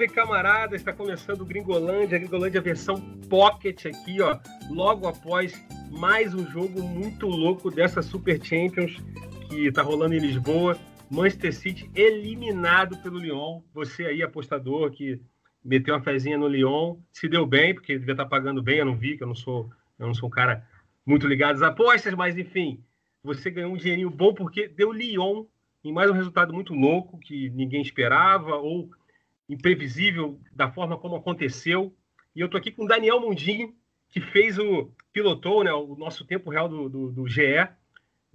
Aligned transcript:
Salve, 0.00 0.08
camaradas! 0.08 0.80
Está 0.80 0.94
começando 0.94 1.42
o 1.42 1.44
Gringolândia, 1.44 2.18
Gringolândia 2.18 2.60
versão 2.62 2.98
Pocket 3.28 3.84
aqui, 3.84 4.22
ó, 4.22 4.38
logo 4.70 5.06
após 5.06 5.52
mais 5.90 6.32
um 6.32 6.46
jogo 6.46 6.82
muito 6.82 7.26
louco 7.26 7.70
dessa 7.70 8.00
Super 8.00 8.42
Champions 8.42 8.96
que 9.46 9.66
está 9.66 9.82
rolando 9.82 10.14
em 10.14 10.18
Lisboa. 10.18 10.78
Manchester 11.10 11.54
City 11.54 11.90
eliminado 11.94 12.96
pelo 13.02 13.18
Lyon. 13.18 13.60
Você 13.74 14.06
aí, 14.06 14.22
apostador, 14.22 14.90
que 14.90 15.20
meteu 15.62 15.94
uma 15.94 16.02
fezinha 16.02 16.38
no 16.38 16.48
Lyon, 16.48 16.96
se 17.12 17.28
deu 17.28 17.44
bem, 17.44 17.74
porque 17.74 17.98
devia 17.98 18.12
estar 18.12 18.24
tá 18.24 18.30
pagando 18.30 18.62
bem, 18.62 18.78
eu 18.78 18.86
não 18.86 18.96
vi, 18.96 19.18
que 19.18 19.22
eu 19.22 19.28
não 19.28 19.34
sou, 19.34 19.70
eu 19.98 20.06
não 20.06 20.14
sou 20.14 20.28
um 20.28 20.32
cara 20.32 20.66
muito 21.04 21.26
ligado 21.26 21.56
às 21.56 21.62
apostas, 21.62 22.14
mas 22.14 22.38
enfim, 22.38 22.82
você 23.22 23.50
ganhou 23.50 23.74
um 23.74 23.76
dinheirinho 23.76 24.08
bom 24.08 24.32
porque 24.32 24.66
deu 24.66 24.92
Lyon 24.92 25.44
em 25.84 25.92
mais 25.92 26.10
um 26.10 26.14
resultado 26.14 26.54
muito 26.54 26.72
louco 26.72 27.18
que 27.18 27.50
ninguém 27.50 27.82
esperava 27.82 28.54
ou 28.54 28.90
imprevisível 29.52 30.40
da 30.52 30.70
forma 30.70 30.96
como 30.96 31.16
aconteceu. 31.16 31.94
E 32.34 32.40
eu 32.40 32.48
tô 32.48 32.56
aqui 32.56 32.70
com 32.70 32.84
o 32.84 32.88
Daniel 32.88 33.20
Mundinho, 33.20 33.74
que 34.08 34.20
fez 34.20 34.58
o 34.58 34.92
pilotou, 35.12 35.64
né, 35.64 35.72
o 35.72 35.96
nosso 35.96 36.24
tempo 36.24 36.50
real 36.50 36.68
do, 36.68 36.88
do, 36.88 37.12
do 37.12 37.28
GE 37.28 37.68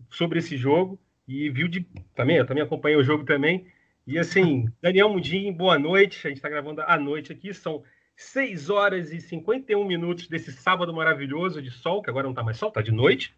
sobre 0.09 0.39
esse 0.39 0.57
jogo 0.57 0.99
e 1.27 1.49
viu 1.49 1.67
de 1.67 1.81
também, 2.13 2.37
eu 2.37 2.45
também 2.45 2.63
acompanhei 2.63 2.97
o 2.97 3.03
jogo 3.03 3.23
também. 3.23 3.67
E 4.05 4.17
assim, 4.19 4.67
Daniel 4.81 5.09
Mundinho, 5.09 5.53
boa 5.53 5.79
noite. 5.79 6.27
A 6.27 6.29
gente 6.29 6.37
está 6.37 6.49
gravando 6.49 6.81
à 6.81 6.97
noite 6.97 7.31
aqui, 7.31 7.53
são 7.53 7.83
6 8.15 8.69
horas 8.69 9.11
e 9.11 9.19
51 9.19 9.83
minutos 9.85 10.27
desse 10.27 10.51
sábado 10.51 10.93
maravilhoso 10.93 11.61
de 11.61 11.71
sol, 11.71 12.01
que 12.01 12.09
agora 12.09 12.23
não 12.23 12.31
está 12.31 12.43
mais 12.43 12.57
sol, 12.57 12.69
está 12.69 12.81
de 12.81 12.91
noite. 12.91 13.35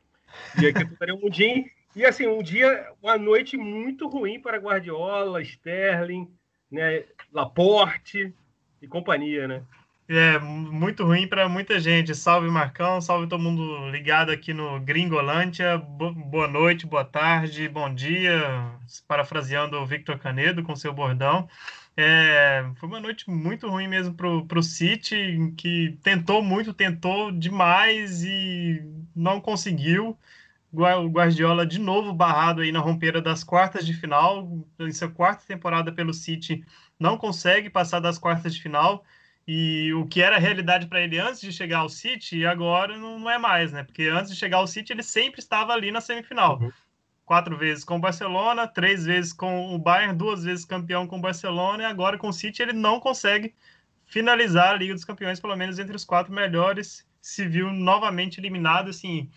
E 0.61 0.67
aqui 0.67 0.83
o 0.83 0.97
Daniel 0.99 1.19
Mundinho. 1.19 1.65
E 1.95 2.05
assim, 2.05 2.27
um 2.27 2.43
dia, 2.43 2.91
uma 3.01 3.17
noite 3.17 3.57
muito 3.57 4.07
ruim 4.07 4.39
para 4.39 4.59
Guardiola, 4.59 5.41
Sterling, 5.41 6.29
né, 6.71 7.03
Laporte 7.31 8.33
e 8.81 8.87
companhia, 8.87 9.47
né? 9.47 9.63
É, 10.09 10.39
muito 10.39 11.03
ruim 11.03 11.27
para 11.27 11.49
muita 11.49 11.79
gente. 11.79 12.15
Salve 12.15 12.49
Marcão, 12.49 13.01
salve 13.01 13.27
todo 13.27 13.43
mundo 13.43 13.89
ligado 13.89 14.31
aqui 14.31 14.53
no 14.53 14.79
Gringolândia. 14.79 15.77
Boa 15.77 16.47
noite, 16.47 16.85
boa 16.85 17.03
tarde, 17.03 17.67
bom 17.67 17.93
dia. 17.93 18.71
Parafraseando 19.05 19.77
o 19.77 19.85
Victor 19.85 20.17
Canedo 20.17 20.63
com 20.63 20.75
seu 20.77 20.93
bordão. 20.93 21.49
É, 21.97 22.63
foi 22.75 22.87
uma 22.87 23.01
noite 23.01 23.29
muito 23.29 23.67
ruim 23.67 23.87
mesmo 23.87 24.13
para 24.13 24.59
o 24.59 24.63
City, 24.63 25.53
que 25.57 25.97
tentou 26.03 26.41
muito, 26.41 26.73
tentou 26.73 27.31
demais 27.31 28.23
e 28.23 28.81
não 29.13 29.41
conseguiu. 29.41 30.17
O 30.71 31.09
Guardiola 31.09 31.65
de 31.65 31.79
novo 31.79 32.13
barrado 32.13 32.61
aí 32.61 32.71
na 32.71 32.79
rompeira 32.79 33.21
das 33.21 33.43
quartas 33.43 33.85
de 33.85 33.93
final, 33.93 34.65
em 34.79 34.91
sua 34.91 35.09
quarta 35.09 35.45
temporada 35.45 35.91
pelo 35.91 36.13
City, 36.13 36.63
não 36.99 37.17
consegue 37.17 37.69
passar 37.69 37.99
das 37.99 38.17
quartas 38.17 38.53
de 38.53 38.61
final. 38.61 39.03
E 39.47 39.93
o 39.93 40.05
que 40.05 40.21
era 40.21 40.37
realidade 40.37 40.87
para 40.87 41.01
ele 41.01 41.17
antes 41.17 41.39
de 41.39 41.53
chegar 41.53 41.79
ao 41.79 41.89
City, 41.89 42.45
agora 42.45 42.97
não, 42.97 43.29
é 43.29 43.37
mais, 43.37 43.71
né? 43.71 43.81
Porque 43.81 44.03
antes 44.03 44.33
de 44.33 44.37
chegar 44.37 44.57
ao 44.57 44.67
City, 44.67 44.91
ele 44.91 45.03
sempre 45.03 45.39
estava 45.39 45.71
ali 45.71 45.89
na 45.89 46.01
semifinal. 46.01 46.59
Uhum. 46.59 46.71
Quatro 47.25 47.57
vezes 47.57 47.85
com 47.85 47.95
o 47.95 47.99
Barcelona, 47.99 48.67
três 48.67 49.05
vezes 49.05 49.31
com 49.31 49.73
o 49.73 49.79
Bayern, 49.79 50.17
duas 50.17 50.43
vezes 50.43 50.65
campeão 50.65 51.07
com 51.07 51.17
o 51.17 51.21
Barcelona, 51.21 51.83
e 51.83 51.85
agora 51.85 52.17
com 52.17 52.27
o 52.27 52.33
City 52.33 52.61
ele 52.61 52.73
não 52.73 52.99
consegue 52.99 53.55
finalizar 54.05 54.73
a 54.73 54.77
Liga 54.77 54.93
dos 54.93 55.05
Campeões, 55.05 55.39
pelo 55.39 55.55
menos 55.55 55.79
entre 55.79 55.95
os 55.95 56.03
quatro 56.03 56.33
melhores. 56.33 57.07
Se 57.21 57.47
viu 57.47 57.71
novamente 57.71 58.39
eliminado, 58.39 58.89
assim, 58.89 59.29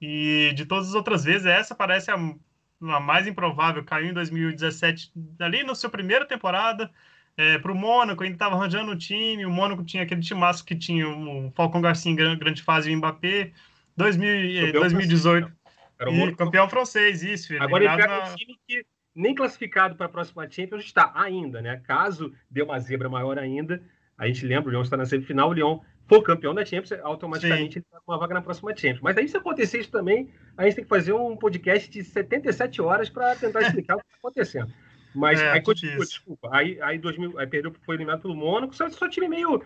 e 0.00 0.52
de 0.54 0.64
todas 0.64 0.88
as 0.88 0.94
outras 0.94 1.24
vezes, 1.24 1.46
essa 1.46 1.74
parece 1.74 2.10
a, 2.10 2.14
a 2.14 3.00
mais 3.00 3.26
improvável. 3.26 3.84
Caiu 3.84 4.10
em 4.10 4.12
2017, 4.12 5.12
ali 5.40 5.62
na 5.62 5.74
sua 5.74 5.90
primeira 5.90 6.24
temporada, 6.24 6.90
é, 7.36 7.58
para 7.58 7.72
o 7.72 7.74
Mônaco, 7.74 8.22
ainda 8.22 8.34
estava 8.34 8.54
arranjando 8.54 8.92
o 8.92 8.96
time. 8.96 9.46
O 9.46 9.50
Mônaco 9.50 9.84
tinha 9.84 10.02
aquele 10.02 10.20
timaço 10.20 10.64
que 10.64 10.76
tinha 10.76 11.08
o 11.08 11.52
Falcão 11.54 11.80
Garcia 11.80 12.10
em 12.10 12.16
grande 12.16 12.62
fase 12.62 12.90
e 12.90 12.94
o 12.94 12.98
Mbappé. 12.98 13.52
2000, 13.96 14.72
2018. 14.72 15.52
Era 15.98 16.10
o 16.10 16.14
Mônaco. 16.14 16.38
campeão 16.38 16.68
francês, 16.68 17.22
isso. 17.22 17.52
Agora 17.60 17.84
ele 17.84 17.96
pega 17.96 18.08
na... 18.08 18.32
um 18.32 18.36
time 18.36 18.58
que 18.66 18.86
nem 19.14 19.34
classificado 19.34 19.96
para 19.96 20.06
a 20.06 20.08
próxima 20.08 20.48
Champions 20.48 20.84
está 20.84 21.10
ainda, 21.14 21.60
né? 21.60 21.82
Caso 21.84 22.32
dê 22.48 22.62
uma 22.62 22.78
zebra 22.78 23.08
maior 23.08 23.36
ainda, 23.36 23.82
a 24.16 24.26
gente 24.28 24.46
lembra, 24.46 24.68
o 24.68 24.70
Lyon 24.70 24.82
está 24.82 24.96
na 24.96 25.06
semifinal, 25.06 25.50
o 25.50 25.52
Lyon 25.52 25.80
for 26.08 26.22
campeão 26.22 26.54
da 26.54 26.64
Champions, 26.64 26.98
automaticamente 27.02 27.74
Sim. 27.74 27.78
ele 27.80 27.86
está 27.86 28.00
com 28.00 28.12
uma 28.12 28.18
vaga 28.18 28.34
na 28.34 28.42
próxima 28.42 28.74
Champions. 28.74 29.02
Mas 29.02 29.16
aí, 29.16 29.28
se 29.28 29.36
acontecer 29.36 29.80
isso 29.80 29.90
também, 29.90 30.32
a 30.56 30.64
gente 30.64 30.76
tem 30.76 30.84
que 30.84 30.88
fazer 30.88 31.12
um 31.12 31.36
podcast 31.36 31.88
de 31.90 32.02
77 32.02 32.80
horas 32.80 33.10
para 33.10 33.36
tentar 33.36 33.60
explicar 33.62 33.96
o 33.96 33.98
que 33.98 34.06
está 34.06 34.18
acontecendo. 34.18 34.72
Mas 35.14 35.40
é, 35.40 35.50
aí 35.50 35.60
continua, 35.60 35.98
desculpa. 35.98 36.48
Aí, 36.52 36.80
aí, 36.80 36.98
2000, 36.98 37.38
aí 37.38 37.46
perdeu, 37.46 37.74
foi 37.84 37.96
eliminado 37.96 38.22
pelo 38.22 38.34
Mônaco, 38.34 38.74
só, 38.74 38.88
só 38.88 39.08
time 39.08 39.28
meio. 39.28 39.62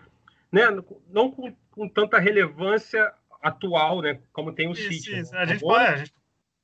Né, 0.51 0.63
não 1.09 1.31
com, 1.31 1.51
com 1.71 1.87
tanta 1.87 2.19
relevância 2.19 3.11
atual, 3.41 4.01
né? 4.01 4.19
Como 4.31 4.53
tem 4.53 4.69
o 4.69 4.75
City. 4.75 5.19
Isso. 5.19 5.31
Né? 5.33 5.39
A, 5.39 5.45
gente 5.45 5.61
pode, 5.61 5.85
a 5.85 5.97
gente 5.97 6.13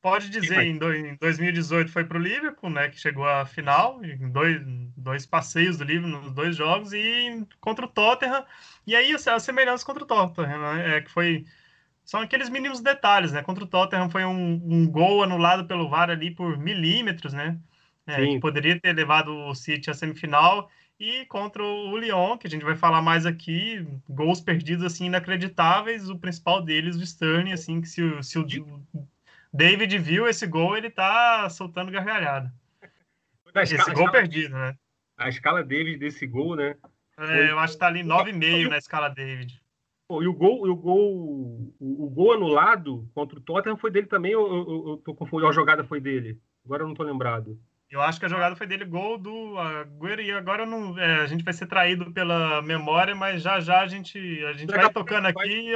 pode 0.01 0.29
dizer, 0.29 0.61
em, 0.61 0.77
do, 0.77 0.93
em 0.93 1.15
2018 1.15 1.91
foi 1.91 2.03
para 2.03 2.17
o 2.17 2.21
Liverpool, 2.21 2.69
né? 2.69 2.89
Que 2.89 2.99
chegou 2.99 3.27
à 3.27 3.45
final, 3.45 4.03
em 4.03 4.29
dois, 4.29 4.61
dois 4.95 5.25
passeios 5.25 5.77
do 5.77 5.83
Liverpool 5.83 6.21
nos 6.21 6.33
dois 6.33 6.55
jogos, 6.55 6.93
e 6.93 7.45
contra 7.59 7.85
o 7.85 7.89
Tottenham. 7.89 8.45
E 8.87 8.95
aí 8.95 9.13
a 9.13 9.39
semelhança 9.39 9.85
contra 9.85 10.03
o 10.03 10.07
Tottenham, 10.07 10.59
né? 10.59 10.97
É 10.97 11.01
que 11.01 11.11
foi. 11.11 11.45
São 12.03 12.21
aqueles 12.21 12.49
mínimos 12.49 12.81
detalhes, 12.81 13.31
né? 13.31 13.43
Contra 13.43 13.63
o 13.63 13.67
Tottenham 13.67 14.09
foi 14.09 14.25
um, 14.25 14.53
um 14.65 14.89
gol 14.89 15.21
anulado 15.23 15.65
pelo 15.65 15.89
VAR 15.89 16.09
ali 16.09 16.31
por 16.31 16.57
milímetros, 16.57 17.33
né? 17.33 17.59
É, 18.07 18.25
que 18.25 18.39
poderia 18.39 18.79
ter 18.79 18.93
levado 18.93 19.31
o 19.31 19.53
City 19.53 19.91
à 19.91 19.93
semifinal. 19.93 20.69
E 20.99 21.25
contra 21.27 21.63
o 21.63 21.97
Lyon, 21.97 22.37
que 22.37 22.45
a 22.45 22.49
gente 22.49 22.65
vai 22.65 22.75
falar 22.75 23.01
mais 23.01 23.25
aqui, 23.25 23.87
gols 24.09 24.41
perdidos 24.41 24.83
assim 24.83 25.05
inacreditáveis. 25.05 26.09
O 26.09 26.17
principal 26.17 26.61
deles, 26.61 26.97
o 26.97 27.03
Sterling, 27.03 27.53
assim, 27.53 27.79
que 27.79 27.87
se, 27.87 28.01
se 28.23 28.37
o 28.37 28.45
David 29.51 29.97
viu 29.97 30.27
esse 30.27 30.45
gol, 30.45 30.77
ele 30.77 30.89
tá 30.89 31.49
soltando 31.49 31.91
gargalhada. 31.91 32.53
esse 33.55 33.75
gol 33.75 33.87
escala, 33.87 34.11
perdido, 34.11 34.55
né? 34.55 34.75
A 35.17 35.29
escala 35.29 35.63
David 35.63 35.97
desse 35.97 36.25
gol, 36.27 36.55
né? 36.55 36.75
É, 37.17 37.51
eu 37.51 37.59
acho 37.59 37.73
que 37.73 37.79
tá 37.79 37.87
ali 37.87 38.01
9,5 38.01 38.69
na 38.69 38.77
escala 38.77 39.09
David. 39.09 39.61
Pô, 40.07 40.23
e 40.23 40.27
o 40.27 40.33
gol, 40.33 40.67
o 40.67 40.75
gol, 40.75 41.73
o, 41.79 42.05
o, 42.05 42.09
gol 42.09 42.33
anulado 42.33 43.07
contra 43.13 43.37
o 43.37 43.41
Tottenham 43.41 43.77
foi 43.77 43.91
dele 43.91 44.07
também 44.07 44.35
ou 44.35 44.47
eu, 44.47 44.89
eu 44.89 44.97
tô 44.97 45.13
confundindo? 45.13 45.49
A 45.49 45.53
jogada 45.53 45.83
foi 45.83 45.99
dele? 45.99 46.39
Agora 46.65 46.83
eu 46.83 46.87
não 46.87 46.95
tô 46.95 47.03
lembrado. 47.03 47.59
Eu 47.89 48.01
acho 48.01 48.19
que 48.19 48.25
a 48.25 48.29
jogada 48.29 48.55
foi 48.55 48.67
dele, 48.67 48.85
gol 48.85 49.17
do 49.17 49.57
Agüero, 49.57 50.21
e 50.21 50.31
agora 50.31 50.65
não, 50.65 50.97
é, 50.97 51.21
a 51.21 51.25
gente 51.25 51.43
vai 51.43 51.53
ser 51.53 51.65
traído 51.65 52.11
pela 52.11 52.61
memória, 52.61 53.15
mas 53.15 53.41
já 53.41 53.59
já 53.59 53.81
a 53.81 53.87
gente, 53.87 54.17
a 54.45 54.53
gente 54.53 54.71
vai 54.71 54.91
tocando 54.91 55.25
aqui. 55.25 55.49
E... 55.49 55.73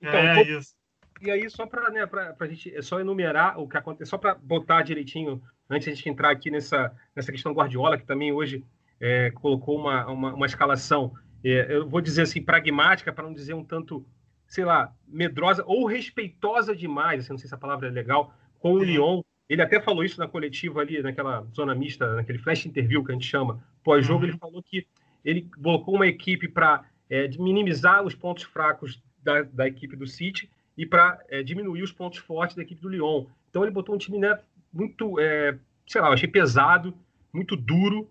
Então, 0.00 0.20
é, 0.20 0.42
isso. 0.42 0.74
E 1.20 1.30
aí, 1.30 1.48
só 1.48 1.66
para 1.66 1.90
né, 1.90 2.06
a 2.38 2.46
gente 2.46 2.74
é 2.74 2.82
só 2.82 3.00
enumerar 3.00 3.58
o 3.58 3.68
que 3.68 3.76
aconteceu, 3.76 4.06
só 4.06 4.18
para 4.18 4.34
botar 4.34 4.82
direitinho, 4.82 5.42
antes 5.68 5.86
de 5.86 5.92
a 5.92 5.94
gente 5.94 6.08
entrar 6.08 6.30
aqui 6.30 6.50
nessa, 6.50 6.92
nessa 7.14 7.32
questão 7.32 7.52
Guardiola, 7.52 7.96
que 7.96 8.04
também 8.04 8.32
hoje 8.32 8.62
é, 9.00 9.30
colocou 9.30 9.78
uma, 9.78 10.06
uma, 10.06 10.34
uma 10.34 10.46
escalação, 10.46 11.14
é, 11.42 11.74
eu 11.74 11.88
vou 11.88 12.00
dizer 12.00 12.22
assim, 12.22 12.42
pragmática, 12.42 13.12
para 13.12 13.24
não 13.24 13.32
dizer 13.32 13.54
um 13.54 13.64
tanto, 13.64 14.04
sei 14.46 14.64
lá, 14.64 14.92
medrosa 15.08 15.64
ou 15.66 15.86
respeitosa 15.86 16.76
demais, 16.76 17.24
assim, 17.24 17.32
não 17.32 17.38
sei 17.38 17.48
se 17.48 17.54
a 17.54 17.58
palavra 17.58 17.88
é 17.88 17.90
legal, 17.90 18.34
com 18.58 18.72
o 18.72 18.82
Lyon. 18.82 19.22
Ele 19.48 19.62
até 19.62 19.80
falou 19.80 20.04
isso 20.04 20.18
na 20.18 20.28
coletiva 20.28 20.80
ali, 20.80 21.00
naquela 21.00 21.46
zona 21.54 21.74
mista, 21.74 22.14
naquele 22.16 22.38
flash 22.38 22.66
interview 22.66 23.04
que 23.04 23.12
a 23.12 23.14
gente 23.14 23.26
chama, 23.26 23.62
pós-jogo, 23.82 24.24
uhum. 24.24 24.30
ele 24.30 24.38
falou 24.38 24.62
que 24.62 24.86
ele 25.24 25.48
colocou 25.62 25.94
uma 25.94 26.06
equipe 26.06 26.48
para 26.48 26.84
é, 27.08 27.28
minimizar 27.38 28.02
os 28.02 28.14
pontos 28.14 28.44
fracos 28.44 29.02
da, 29.22 29.42
da 29.42 29.66
equipe 29.66 29.96
do 29.96 30.06
City 30.06 30.50
e 30.76 30.84
para 30.84 31.18
é, 31.28 31.42
diminuir 31.42 31.82
os 31.82 31.92
pontos 31.92 32.18
fortes 32.18 32.56
da 32.56 32.62
equipe 32.62 32.80
do 32.80 32.88
Lyon. 32.88 33.26
Então 33.50 33.62
ele 33.62 33.72
botou 33.72 33.94
um 33.94 33.98
time 33.98 34.18
né, 34.18 34.38
muito, 34.72 35.18
é, 35.18 35.56
sei 35.86 36.00
lá, 36.00 36.08
eu 36.08 36.12
achei 36.12 36.28
pesado, 36.28 36.94
muito 37.32 37.56
duro, 37.56 38.08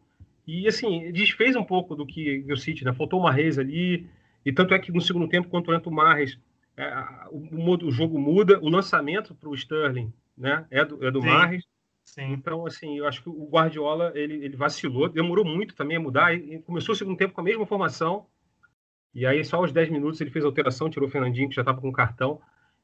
e 0.48 0.68
assim, 0.68 1.12
desfez 1.12 1.56
um 1.56 1.64
pouco 1.64 1.96
do 1.96 2.06
que 2.06 2.46
o 2.52 2.58
City, 2.58 2.86
né? 2.86 2.94
Faltou 2.94 3.20
uma 3.20 3.32
Reis 3.32 3.58
ali, 3.58 4.08
e 4.46 4.52
tanto 4.52 4.74
é 4.74 4.80
que 4.80 4.92
no 4.92 5.02
segundo 5.02 5.28
tempo, 5.28 5.50
quando 5.50 5.74
entra 5.74 5.90
o 5.90 5.94
Marres, 5.94 6.38
é, 6.78 6.94
o, 7.32 7.88
o, 7.88 7.92
jogo 7.92 8.20
muda, 8.20 8.60
o 8.60 8.70
lançamento 8.70 9.34
para 9.34 9.50
o 9.50 9.56
Sterling 9.56 10.14
né, 10.38 10.66
é 10.70 10.84
do, 10.86 11.06
é 11.06 11.10
do 11.10 11.22
Sim. 11.22 11.28
Marres. 11.28 11.64
Sim. 12.04 12.34
Então, 12.34 12.66
assim, 12.68 13.00
eu 13.00 13.08
acho 13.08 13.24
que 13.24 13.30
o 13.30 13.50
Guardiola 13.50 14.12
ele, 14.14 14.46
ele 14.46 14.56
vacilou, 14.56 15.10
demorou 15.10 15.44
muito 15.44 15.74
também 15.74 15.98
a 15.98 16.00
mudar. 16.00 16.36
E 16.36 16.60
começou 16.60 16.94
o 16.94 16.96
segundo 16.96 17.18
tempo 17.18 17.34
com 17.34 17.42
a 17.42 17.44
mesma 17.44 17.66
formação, 17.66 18.28
e 19.14 19.26
aí 19.26 19.44
só 19.44 19.58
aos 19.58 19.72
10 19.72 19.90
minutos 19.90 20.22
ele 20.22 20.30
fez 20.30 20.46
a 20.46 20.48
alteração, 20.48 20.90
tirou 20.90 21.08
o 21.08 21.12
Fernandinho, 21.12 21.50
que 21.50 21.56
já 21.56 21.62
estava 21.62 21.82
com 21.82 21.92
cartão. 21.92 22.40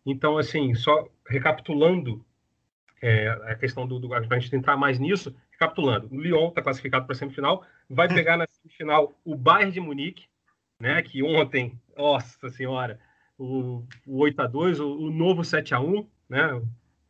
Então, 0.06 0.38
assim, 0.38 0.74
só 0.74 1.08
recapitulando 1.28 2.26
é, 3.02 3.28
a 3.28 3.56
questão 3.56 3.88
do, 3.88 4.00
do 4.00 4.10
para 4.10 4.20
a 4.30 4.40
gente 4.40 4.56
entrar 4.56 4.78
mais 4.78 5.00
nisso, 5.00 5.36
recapitulando, 5.52 6.08
o 6.12 6.20
Lyon 6.20 6.50
está 6.50 6.62
classificado 6.62 7.06
para 7.06 7.14
a 7.14 7.18
semifinal, 7.18 7.64
vai 7.90 8.08
pegar 8.14 8.38
na 8.38 8.46
semifinal 8.48 9.14
o 9.24 9.36
Bayern 9.36 9.72
de 9.72 9.80
Munique, 9.80 10.26
né, 10.80 11.02
que 11.02 11.22
ontem, 11.22 11.80
nossa 11.96 12.50
senhora, 12.50 13.00
o, 13.38 13.84
o 14.06 14.18
8 14.20 14.42
a 14.42 14.48
2 14.48 14.80
o, 14.80 14.98
o 14.98 15.12
novo 15.12 15.44
7 15.44 15.74
a 15.74 15.80
1 15.80 16.08
né, 16.30 16.62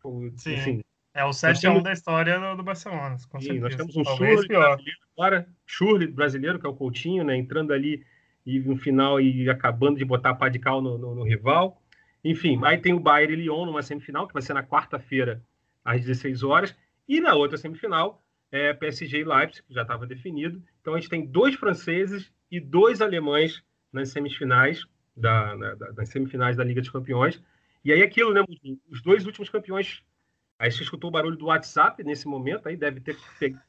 o, 0.03 0.31
assim, 0.35 0.81
É 1.13 1.23
o 1.23 1.29
7x1 1.29 1.61
temos... 1.61 1.83
da 1.83 1.93
história 1.93 2.39
do, 2.39 2.55
do 2.57 2.63
Barcelona. 2.63 3.17
Sim, 3.39 3.59
nós 3.59 3.75
temos 3.75 3.95
um 3.95 4.03
Talvez 4.03 4.47
brasileiro 4.47 4.99
agora, 5.17 5.47
Schurli 5.65 6.07
brasileiro, 6.07 6.59
que 6.59 6.65
é 6.65 6.69
o 6.69 6.75
Coutinho, 6.75 7.23
né? 7.23 7.35
Entrando 7.37 7.73
ali 7.73 8.03
e 8.45 8.59
no 8.59 8.75
final 8.75 9.21
e 9.21 9.49
acabando 9.49 9.97
de 9.97 10.05
botar 10.05 10.31
a 10.31 10.35
pá 10.35 10.49
de 10.49 10.57
cal 10.57 10.81
no, 10.81 10.97
no, 10.97 11.15
no 11.15 11.23
rival. 11.23 11.80
Enfim, 12.23 12.59
aí 12.63 12.77
tem 12.77 12.93
o 12.93 12.99
Bayern 12.99 13.33
e 13.33 13.35
Lyon 13.35 13.65
numa 13.65 13.81
semifinal, 13.81 14.27
que 14.27 14.33
vai 14.33 14.41
ser 14.41 14.53
na 14.53 14.63
quarta-feira, 14.63 15.43
às 15.83 16.01
16 16.01 16.43
horas. 16.43 16.75
E 17.07 17.19
na 17.19 17.33
outra 17.33 17.57
semifinal, 17.57 18.23
é 18.51 18.73
PSG 18.73 19.19
e 19.19 19.23
Leipzig, 19.23 19.65
que 19.65 19.73
já 19.73 19.81
estava 19.81 20.05
definido. 20.05 20.61
Então 20.81 20.93
a 20.93 20.99
gente 20.99 21.09
tem 21.09 21.25
dois 21.25 21.55
franceses 21.55 22.31
e 22.49 22.59
dois 22.59 23.01
alemães 23.01 23.63
nas 23.91 24.09
semifinais 24.09 24.85
da, 25.15 25.55
na, 25.55 25.75
da, 25.75 25.91
das 25.91 26.09
semifinais 26.09 26.57
da 26.57 26.63
Liga 26.63 26.81
dos 26.81 26.89
Campeões. 26.89 27.41
E 27.83 27.91
aí 27.91 28.03
aquilo, 28.03 28.33
né? 28.33 28.43
Os 28.89 29.01
dois 29.01 29.25
últimos 29.25 29.49
campeões. 29.49 30.03
Aí 30.59 30.71
você 30.71 30.83
escutou 30.83 31.09
o 31.09 31.11
barulho 31.11 31.37
do 31.37 31.45
WhatsApp 31.45 32.03
nesse 32.03 32.27
momento, 32.27 32.67
aí 32.67 32.77
deve 32.77 32.99
ter 32.99 33.17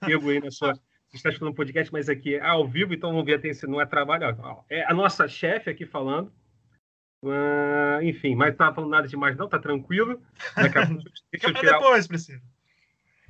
pego 0.00 0.28
aí 0.28 0.40
na 0.40 0.50
sua. 0.50 0.74
Você 0.74 1.16
está 1.16 1.28
escutando 1.28 1.52
um 1.52 1.54
podcast, 1.54 1.92
mas 1.92 2.08
aqui 2.08 2.34
é 2.34 2.40
ao 2.40 2.66
vivo, 2.66 2.94
então 2.94 3.10
vamos 3.10 3.24
ver 3.24 3.54
se 3.54 3.66
não 3.66 3.80
é 3.80 3.86
trabalho. 3.86 4.24
É 4.68 4.84
a 4.84 4.94
nossa 4.94 5.28
chefe 5.28 5.70
aqui 5.70 5.86
falando. 5.86 6.32
Uh, 7.22 8.02
enfim, 8.02 8.34
mas 8.34 8.48
não 8.48 8.52
estava 8.52 8.74
falando 8.74 8.90
nada 8.90 9.06
demais, 9.06 9.36
não, 9.36 9.48
tá 9.48 9.58
tranquilo. 9.58 10.20
Daqui 10.56 10.78
a 10.78 10.86
pouco, 10.86 11.02
deixa 11.30 11.48
eu 11.48 11.54
tirar... 11.54 11.78
depois, 11.78 12.06
Priscila. 12.06 12.40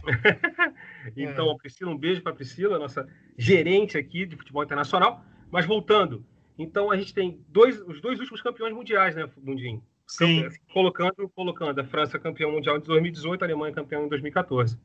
então, 1.17 1.51
é. 1.53 1.57
Priscila, 1.59 1.91
um 1.91 1.99
beijo 1.99 2.23
para 2.23 2.33
Priscila, 2.33 2.79
nossa 2.79 3.07
gerente 3.37 3.99
aqui 3.99 4.25
de 4.25 4.37
futebol 4.37 4.65
internacional. 4.65 5.25
Mas 5.51 5.67
voltando, 5.67 6.25
então 6.59 6.91
a 6.91 6.97
gente 6.97 7.13
tem 7.13 7.45
dois, 7.49 7.81
os 7.83 8.01
dois 8.01 8.19
últimos 8.19 8.41
campeões 8.41 8.73
mundiais, 8.73 9.15
né, 9.15 9.29
Mundinho? 9.37 9.83
Sim. 10.07 10.49
Colocando, 10.73 11.29
colocando 11.35 11.79
a 11.81 11.85
França 11.85 12.19
campeão 12.19 12.51
mundial 12.51 12.77
em 12.77 12.81
2018, 12.81 13.43
a 13.43 13.47
Alemanha 13.47 13.75
campeão 13.75 14.07
em 14.07 14.09
2014. 14.09 14.79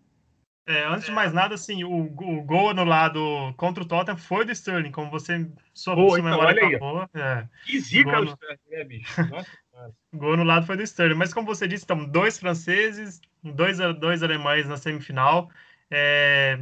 É, 0.68 0.86
antes 0.86 1.06
de 1.06 1.12
mais 1.14 1.32
nada, 1.32 1.56
assim, 1.56 1.86
o, 1.86 2.04
o 2.04 2.44
gol 2.44 2.70
anulado 2.70 3.22
contra 3.56 3.82
o 3.82 3.88
Tottenham 3.88 4.18
foi 4.18 4.44
do 4.44 4.52
Sterling, 4.52 4.92
como 4.92 5.10
você 5.10 5.50
sua, 5.74 5.96
Pô, 5.96 6.10
sua 6.10 6.20
então, 6.20 6.32
memória 6.32 6.68
acabou. 6.68 7.10
É. 7.14 7.48
Que 7.66 7.80
zica 7.80 8.20
o 8.20 8.26
Sterling, 8.26 8.60
né, 8.70 8.84
bicho? 8.84 9.16
Nossa, 9.32 9.96
o 10.12 10.18
gol 10.18 10.34
anulado 10.34 10.66
foi 10.66 10.76
do 10.76 10.84
Sterling. 10.84 11.16
Mas 11.16 11.34
como 11.34 11.48
você 11.48 11.70
disse, 11.70 11.84
estão 11.84 12.04
dois 12.04 12.38
franceses, 12.38 13.22
dois, 13.42 13.78
dois 13.98 14.22
alemães 14.22 14.68
na 14.68 14.76
semifinal. 14.76 15.50
É, 15.90 16.60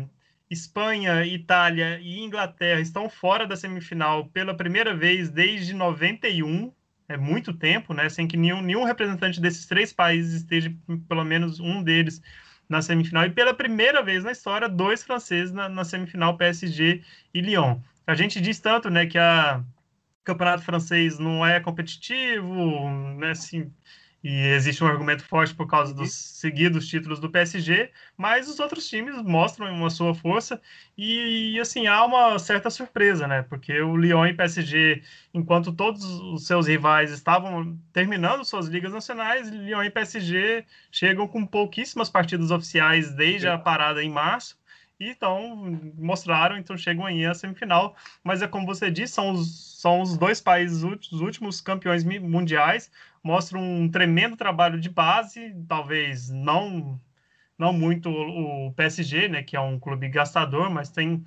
Espanha, 0.51 1.25
Itália 1.25 1.99
e 1.99 2.19
Inglaterra 2.19 2.79
estão 2.79 3.09
fora 3.09 3.47
da 3.47 3.55
semifinal 3.55 4.27
pela 4.27 4.55
primeira 4.55 4.95
vez 4.95 5.31
desde 5.31 5.73
91. 5.73 6.71
É 7.09 7.17
muito 7.17 7.53
tempo, 7.53 7.91
né? 7.91 8.07
Sem 8.09 8.27
que 8.27 8.37
nenhum, 8.37 8.61
nenhum 8.61 8.83
representante 8.83 9.41
desses 9.41 9.65
três 9.65 9.91
países 9.91 10.41
esteja, 10.41 10.71
pelo 11.07 11.23
menos 11.23 11.59
um 11.59 11.81
deles, 11.81 12.21
na 12.67 12.81
semifinal. 12.81 13.25
E 13.25 13.29
pela 13.29 13.53
primeira 13.53 14.01
vez 14.03 14.23
na 14.23 14.31
história, 14.31 14.67
dois 14.67 15.03
franceses 15.03 15.51
na, 15.51 15.69
na 15.69 15.83
semifinal, 15.83 16.37
PSG 16.37 17.01
e 17.33 17.41
Lyon. 17.41 17.79
A 18.07 18.15
gente 18.15 18.39
diz 18.41 18.59
tanto, 18.59 18.89
né, 18.89 19.05
que 19.05 19.17
a 19.17 19.63
o 20.21 20.25
campeonato 20.25 20.63
francês 20.63 21.19
não 21.19 21.45
é 21.45 21.59
competitivo, 21.59 22.89
né, 23.19 23.29
assim, 23.29 23.71
e 24.27 24.47
existe 24.47 24.83
um 24.83 24.87
argumento 24.87 25.23
forte 25.23 25.53
por 25.53 25.67
causa 25.67 25.93
dos 25.93 26.11
seguidos 26.11 26.87
títulos 26.87 27.19
do 27.19 27.29
PSG, 27.29 27.91
mas 28.17 28.49
os 28.49 28.59
outros 28.59 28.89
times 28.89 29.21
mostram 29.21 29.71
uma 29.71 29.91
sua 29.91 30.15
força 30.15 30.59
e, 30.97 31.59
assim, 31.59 31.85
há 31.85 32.03
uma 32.03 32.39
certa 32.39 32.71
surpresa, 32.71 33.27
né? 33.27 33.43
Porque 33.43 33.79
o 33.81 33.95
Lyon 33.95 34.25
e 34.25 34.33
PSG, 34.33 35.03
enquanto 35.31 35.71
todos 35.71 36.03
os 36.03 36.47
seus 36.47 36.65
rivais 36.65 37.11
estavam 37.11 37.77
terminando 37.93 38.43
suas 38.43 38.65
ligas 38.65 38.93
nacionais, 38.93 39.47
Lyon 39.47 39.83
e 39.83 39.91
PSG 39.91 40.65
chegam 40.91 41.27
com 41.27 41.45
pouquíssimas 41.45 42.09
partidas 42.09 42.49
oficiais 42.49 43.13
desde 43.13 43.47
a 43.47 43.59
parada 43.59 44.03
em 44.03 44.09
março 44.09 44.57
e 44.99 45.09
então 45.09 45.55
mostraram, 45.97 46.57
então 46.57 46.75
chegam 46.75 47.05
aí 47.05 47.25
à 47.25 47.35
semifinal. 47.35 47.95
Mas 48.23 48.41
é 48.41 48.47
como 48.47 48.65
você 48.65 48.89
disse, 48.89 49.13
são 49.13 49.31
os, 49.31 49.79
são 49.79 50.01
os 50.01 50.17
dois 50.17 50.41
países, 50.41 50.83
os 50.83 51.21
últimos 51.21 51.61
campeões 51.61 52.03
mundiais 52.03 52.89
mostra 53.25 53.57
um 53.57 53.89
tremendo 53.89 54.37
trabalho 54.37 54.79
de 54.79 54.87
base, 54.87 55.55
talvez 55.67 56.29
não 56.29 57.01
não 57.57 57.73
muito 57.73 58.09
o 58.09 58.73
PSG, 58.73 59.29
né, 59.29 59.41
que 59.41 59.55
é 59.55 59.59
um 59.59 59.79
clube 59.79 60.09
gastador, 60.09 60.69
mas 60.69 60.89
tem 60.89 61.25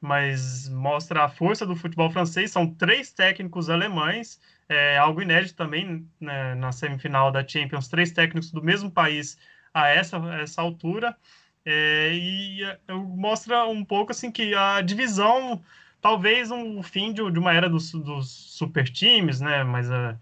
mas 0.00 0.68
mostra 0.68 1.24
a 1.24 1.28
força 1.28 1.66
do 1.66 1.76
futebol 1.76 2.10
francês. 2.10 2.52
São 2.52 2.66
três 2.74 3.12
técnicos 3.12 3.68
alemães, 3.68 4.40
é 4.68 4.96
algo 4.96 5.20
inédito 5.22 5.56
também 5.56 6.08
né, 6.20 6.54
na 6.54 6.72
semifinal 6.72 7.32
da 7.32 7.46
Champions, 7.46 7.88
três 7.88 8.12
técnicos 8.12 8.52
do 8.52 8.62
mesmo 8.62 8.90
país 8.90 9.36
a 9.74 9.88
essa, 9.88 10.16
essa 10.40 10.62
altura. 10.62 11.16
É, 11.64 12.12
e 12.14 12.62
é, 12.64 12.78
mostra 12.94 13.66
um 13.66 13.84
pouco 13.84 14.12
assim 14.12 14.30
que 14.30 14.54
a 14.54 14.80
divisão, 14.80 15.62
talvez 16.00 16.50
um 16.50 16.82
fim 16.82 17.12
de, 17.12 17.30
de 17.30 17.38
uma 17.38 17.52
era 17.52 17.68
dos, 17.68 17.92
dos 17.92 18.30
super 18.30 18.88
times, 18.88 19.40
né? 19.40 19.64
Mas 19.64 19.90
a, 19.90 20.18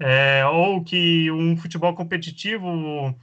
é, 0.00 0.44
ou 0.46 0.82
que 0.82 1.30
um 1.30 1.56
futebol 1.56 1.94
competitivo 1.94 3.14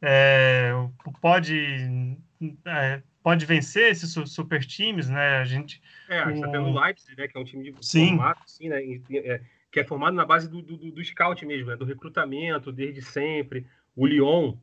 é, 0.00 0.72
pode 1.20 2.16
é, 2.64 3.02
pode 3.22 3.44
vencer 3.44 3.90
esses 3.90 4.12
super 4.30 4.64
times, 4.64 5.10
né? 5.10 5.38
A 5.38 5.44
gente 5.44 5.82
é, 6.08 6.20
a 6.20 6.30
gente 6.30 6.40
tá 6.40 6.48
tendo 6.48 6.68
o 6.68 6.80
Leipzig, 6.80 7.16
né? 7.16 7.26
Que 7.26 7.36
é 7.36 7.40
um 7.40 7.44
time 7.44 7.70
de 7.72 7.74
Sim. 7.84 8.10
formato, 8.10 8.42
assim, 8.44 8.68
né? 8.68 8.80
É, 9.12 9.40
que 9.72 9.80
é 9.80 9.84
formado 9.84 10.14
na 10.14 10.24
base 10.24 10.48
do, 10.48 10.62
do, 10.62 10.76
do 10.76 11.04
scout 11.04 11.44
mesmo, 11.44 11.70
né? 11.70 11.76
do 11.76 11.84
recrutamento 11.84 12.72
desde 12.72 13.02
sempre. 13.02 13.66
O 13.94 14.06
Lyon 14.06 14.54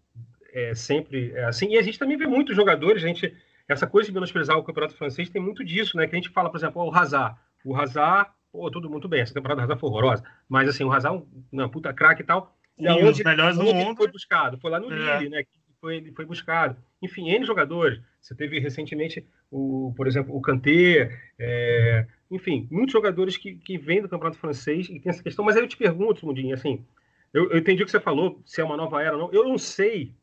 é 0.54 0.74
sempre 0.74 1.34
é 1.34 1.46
assim. 1.46 1.74
E 1.74 1.78
a 1.78 1.82
gente 1.82 2.00
também 2.00 2.18
vê 2.18 2.28
muitos 2.28 2.56
jogadores, 2.56 3.04
a 3.04 3.08
gente 3.08 3.34
essa 3.68 3.86
coisa 3.86 4.08
de 4.08 4.14
menosprezar 4.14 4.58
o 4.58 4.64
campeonato 4.64 4.96
francês 4.96 5.30
tem 5.30 5.42
muito 5.42 5.64
disso, 5.66 5.98
né? 5.98 6.08
Que 6.08 6.16
a 6.16 6.20
gente 6.20 6.30
fala, 6.30 6.50
por 6.50 6.58
exemplo, 6.58 6.82
o 6.82 6.96
Hazard. 6.96 7.38
O 7.66 7.76
Hazard 7.76 8.32
pô, 8.52 8.70
tudo 8.72 8.90
muito 8.90 9.08
bem, 9.08 9.22
essa 9.22 9.34
temporada 9.34 9.62
do 9.62 9.64
Hazard 9.64 9.80
foi 9.80 9.90
horrorosa, 9.90 10.24
mas 10.48 10.70
assim, 10.70 10.84
o 10.84 10.92
Hazard 10.92 11.24
é 11.54 11.56
uma 11.56 11.70
puta 11.70 11.94
craque 11.94 12.22
e 12.22 12.26
tal. 12.26 12.58
E 12.78 12.88
aonde, 12.88 13.24
melhores 13.24 13.58
onde 13.58 13.70
ele 13.70 13.96
foi 13.96 14.12
buscado? 14.12 14.58
Foi 14.60 14.70
lá 14.70 14.80
no 14.80 14.92
é. 14.92 15.18
Lille, 15.18 15.30
né? 15.30 15.44
Que 15.44 15.60
foi, 15.82 15.98
ele 15.98 16.12
foi 16.12 16.26
buscado. 16.26 16.78
Enfim, 17.02 17.30
N 17.30 17.46
jogadores. 17.46 18.00
Você 18.22 18.36
teve 18.36 18.60
recentemente, 18.60 19.26
o, 19.50 19.94
por 19.96 20.08
exemplo, 20.08 20.36
o 20.36 20.42
Kanté, 20.42 21.12
é, 21.40 22.06
enfim, 22.30 22.68
muitos 22.70 22.94
jogadores 22.94 23.36
que, 23.36 23.56
que 23.56 23.78
vêm 23.78 24.02
do 24.02 24.10
campeonato 24.10 24.38
francês 24.38 24.88
e 24.90 25.00
tem 25.00 25.10
essa 25.10 25.24
questão. 25.24 25.44
Mas 25.44 25.56
aí 25.56 25.64
eu 25.64 25.68
te 25.68 25.78
pergunto, 25.78 26.26
Mundinho, 26.26 26.54
assim, 26.54 26.86
eu, 27.34 27.50
eu 27.52 27.58
entendi 27.58 27.82
o 27.82 27.86
que 27.86 27.92
você 27.92 28.00
falou, 28.00 28.42
se 28.46 28.62
é 28.62 28.64
uma 28.64 28.78
nova 28.78 29.02
era 29.02 29.16
ou 29.16 29.24
não. 29.24 29.34
Eu 29.34 29.48
não 29.48 29.58
sei, 29.58 30.14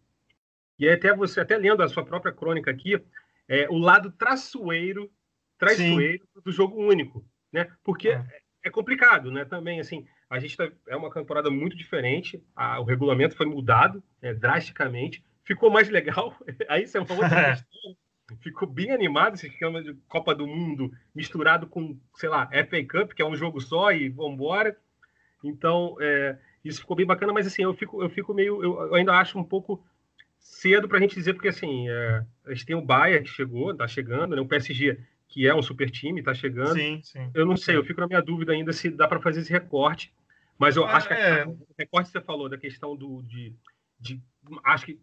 e 0.79 0.88
até 0.88 1.15
você, 1.15 1.41
até 1.41 1.56
lendo 1.56 1.82
a 1.82 1.88
sua 1.88 2.05
própria 2.05 2.32
crônica 2.32 2.70
aqui, 2.70 3.00
é, 3.49 3.69
o 3.69 3.79
lado 3.79 4.13
traçoeiro, 4.13 5.10
traiçoeiro 5.58 6.25
Sim. 6.25 6.41
do 6.44 6.53
jogo 6.53 6.81
único 6.81 7.25
né? 7.55 7.69
Porque 7.84 8.08
é, 8.08 8.27
é 8.65 8.69
complicado, 8.69 9.31
né? 9.31 9.44
Também, 9.44 9.79
assim, 9.79 10.05
a 10.29 10.41
gente 10.41 10.56
tá, 10.56 10.69
é 10.89 10.96
uma 10.96 11.08
temporada 11.08 11.49
muito 11.51 11.77
diferente, 11.77 12.43
a, 12.56 12.81
o 12.81 12.84
regulamento 12.84 13.37
foi 13.37 13.46
mudado 13.46 14.03
né, 14.20 14.34
drasticamente, 14.34 15.25
ficou 15.44 15.70
mais 15.70 15.89
legal, 15.89 16.37
aí 16.69 16.82
isso 16.82 16.99
é 16.99 17.01
uma 17.01 17.13
outra 17.13 17.41
é. 17.41 17.51
questão. 17.51 17.96
Ficou 18.41 18.67
bem 18.67 18.91
animado 18.91 19.34
esse 19.34 19.46
esquema 19.46 19.82
de 19.82 19.94
Copa 20.08 20.34
do 20.34 20.46
Mundo 20.46 20.91
misturado 21.15 21.69
com, 21.69 21.96
sei 22.17 22.29
lá, 22.29 22.49
FA 22.49 22.82
Cup, 22.82 23.13
que 23.13 23.23
é 23.23 23.25
um 23.25 23.37
jogo 23.37 23.61
só 23.61 23.93
e 23.93 24.08
vambora. 24.08 24.77
Então, 25.44 25.94
é, 26.01 26.37
isso 26.65 26.81
ficou 26.81 26.96
bem 26.96 27.06
bacana, 27.06 27.34
mas 27.34 27.46
assim, 27.46 27.63
eu 27.63 27.75
fico, 27.75 28.03
eu 28.03 28.08
fico 28.08 28.32
meio. 28.32 28.65
Eu, 28.65 28.94
ainda 28.94 29.13
acho 29.13 29.39
um 29.39 29.44
pouco 29.44 29.84
cedo 30.39 30.89
para 30.89 30.96
a 30.96 31.01
gente 31.03 31.15
dizer, 31.15 31.34
porque 31.34 31.49
assim, 31.49 31.87
é, 31.89 32.25
a 32.46 32.55
gente 32.55 32.65
tem 32.65 32.75
o 32.75 32.82
Bayern 32.82 33.25
que 33.25 33.31
chegou, 33.31 33.77
tá 33.77 33.87
chegando, 33.87 34.34
né? 34.34 34.41
O 34.41 34.49
PSG 34.49 34.99
que 35.34 35.48
é 35.48 35.53
um 35.53 35.60
super 35.60 35.91
time, 35.91 36.20
está 36.20 36.32
chegando. 36.32 36.74
Sim, 36.74 37.00
sim. 37.03 37.29
Eu 37.34 37.44
não 37.44 37.56
sei, 37.56 37.74
eu 37.74 37.84
fico 37.84 38.00
na 38.00 38.06
minha 38.06 38.22
dúvida 38.22 38.53
ainda 38.53 38.72
se 38.72 38.88
dá 38.88 39.08
para 39.08 39.20
fazer 39.20 39.41
esse 39.41 39.53
recorte. 39.53 40.14
Mas 40.56 40.76
eu 40.76 40.86
é, 40.86 40.93
acho 40.93 41.08
que 41.08 41.14
é. 41.14 41.44
o 41.44 41.58
recorte 41.76 42.06
que 42.06 42.12
você 42.12 42.24
falou 42.24 42.48
da 42.48 42.56
questão 42.56 42.94
do, 42.94 43.20
de, 43.22 43.53
de. 43.98 44.22
Acho 44.62 44.86
que 44.86 45.00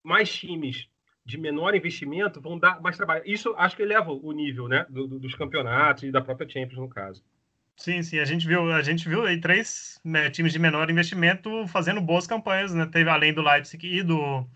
mais 0.00 0.32
times 0.32 0.88
de 1.26 1.36
menor 1.36 1.74
investimento 1.74 2.40
vão 2.40 2.56
dar 2.56 2.80
mais 2.80 2.96
trabalho. 2.96 3.24
Isso 3.26 3.52
acho 3.56 3.74
que 3.74 3.82
eleva 3.82 4.12
o 4.12 4.30
nível 4.30 4.68
né, 4.68 4.86
do, 4.88 5.08
do, 5.08 5.18
dos 5.18 5.34
campeonatos 5.34 6.04
e 6.04 6.12
da 6.12 6.20
própria 6.20 6.48
Champions, 6.48 6.78
no 6.78 6.88
caso. 6.88 7.24
Sim, 7.76 8.00
sim, 8.04 8.20
a 8.20 8.24
gente 8.24 8.46
viu, 8.46 8.70
a 8.70 8.82
gente 8.82 9.08
viu 9.08 9.26
aí 9.26 9.40
três 9.40 10.00
né, 10.04 10.30
times 10.30 10.52
de 10.52 10.60
menor 10.60 10.88
investimento 10.88 11.66
fazendo 11.66 12.00
boas 12.00 12.28
campanhas, 12.28 12.72
né? 12.72 12.86
Teve 12.86 13.10
além 13.10 13.34
do 13.34 13.42
Leipzig 13.42 13.84
e 13.84 14.04
do, 14.04 14.46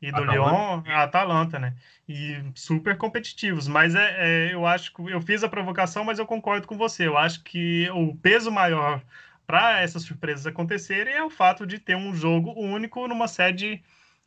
e 0.00 0.12
do. 0.12 0.24
Lyon, 0.24 0.82
a 0.86 1.02
Atalanta, 1.02 1.58
né? 1.58 1.74
E 2.08 2.36
super 2.54 2.96
competitivos. 2.96 3.66
Mas 3.66 3.94
é, 3.94 4.14
é, 4.18 4.54
eu 4.54 4.66
acho 4.66 4.92
que 4.92 5.10
eu 5.10 5.20
fiz 5.20 5.42
a 5.42 5.48
provocação, 5.48 6.04
mas 6.04 6.18
eu 6.18 6.26
concordo 6.26 6.66
com 6.66 6.76
você. 6.76 7.06
Eu 7.06 7.16
acho 7.16 7.42
que 7.42 7.88
o 7.90 8.14
peso 8.16 8.50
maior 8.50 9.02
para 9.46 9.80
essas 9.80 10.02
surpresas 10.02 10.46
acontecerem 10.46 11.14
é 11.14 11.22
o 11.22 11.30
fato 11.30 11.66
de 11.66 11.78
ter 11.78 11.96
um 11.96 12.14
jogo 12.14 12.52
único 12.58 13.06
numa 13.06 13.28
sede, 13.28 13.82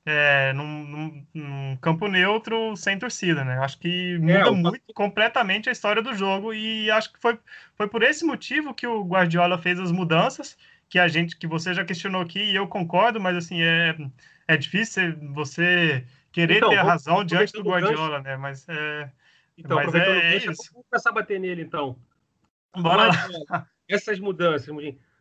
é, 0.05 0.53
num, 0.53 0.85
num, 0.85 1.27
num, 1.33 1.77
campo 1.77 2.07
neutro 2.07 2.75
sem 2.75 2.97
torcida, 2.97 3.43
né? 3.43 3.59
Acho 3.59 3.77
que 3.79 4.15
é, 4.15 4.17
muda 4.17 4.49
é, 4.49 4.51
muito 4.51 4.93
completamente 4.93 5.69
a 5.69 5.71
história 5.71 6.01
do 6.01 6.15
jogo 6.15 6.53
e 6.53 6.89
acho 6.89 7.11
que 7.11 7.19
foi, 7.19 7.37
foi 7.75 7.87
por 7.87 8.01
esse 8.01 8.25
motivo 8.25 8.73
que 8.73 8.87
o 8.87 9.03
Guardiola 9.03 9.57
fez 9.57 9.79
as 9.79 9.91
mudanças 9.91 10.57
que 10.89 10.97
a 10.97 11.07
gente, 11.07 11.37
que 11.37 11.45
você 11.45 11.73
já 11.73 11.85
questionou 11.85 12.21
aqui, 12.21 12.39
e 12.39 12.55
eu 12.55 12.67
concordo, 12.67 13.19
mas 13.19 13.37
assim, 13.37 13.61
é, 13.61 13.95
é 14.49 14.57
difícil 14.57 15.15
você 15.31 16.03
querer 16.31 16.57
então, 16.57 16.69
ter 16.69 16.79
a 16.79 16.83
razão 16.83 17.23
diante 17.23 17.53
do 17.53 17.61
Guardiola, 17.61 18.19
né? 18.19 18.35
Mas 18.35 18.67
é. 18.67 19.11
Então, 19.55 19.77
mas 19.77 19.93
é, 19.93 20.33
é 20.33 20.37
isso. 20.37 20.71
Vamos 20.73 20.87
começar 20.89 21.11
a 21.11 21.13
bater 21.13 21.39
nele, 21.39 21.61
então. 21.61 21.95
Bora 22.75 23.09
lá. 23.49 23.67
Essas 23.87 24.19
mudanças, 24.19 24.67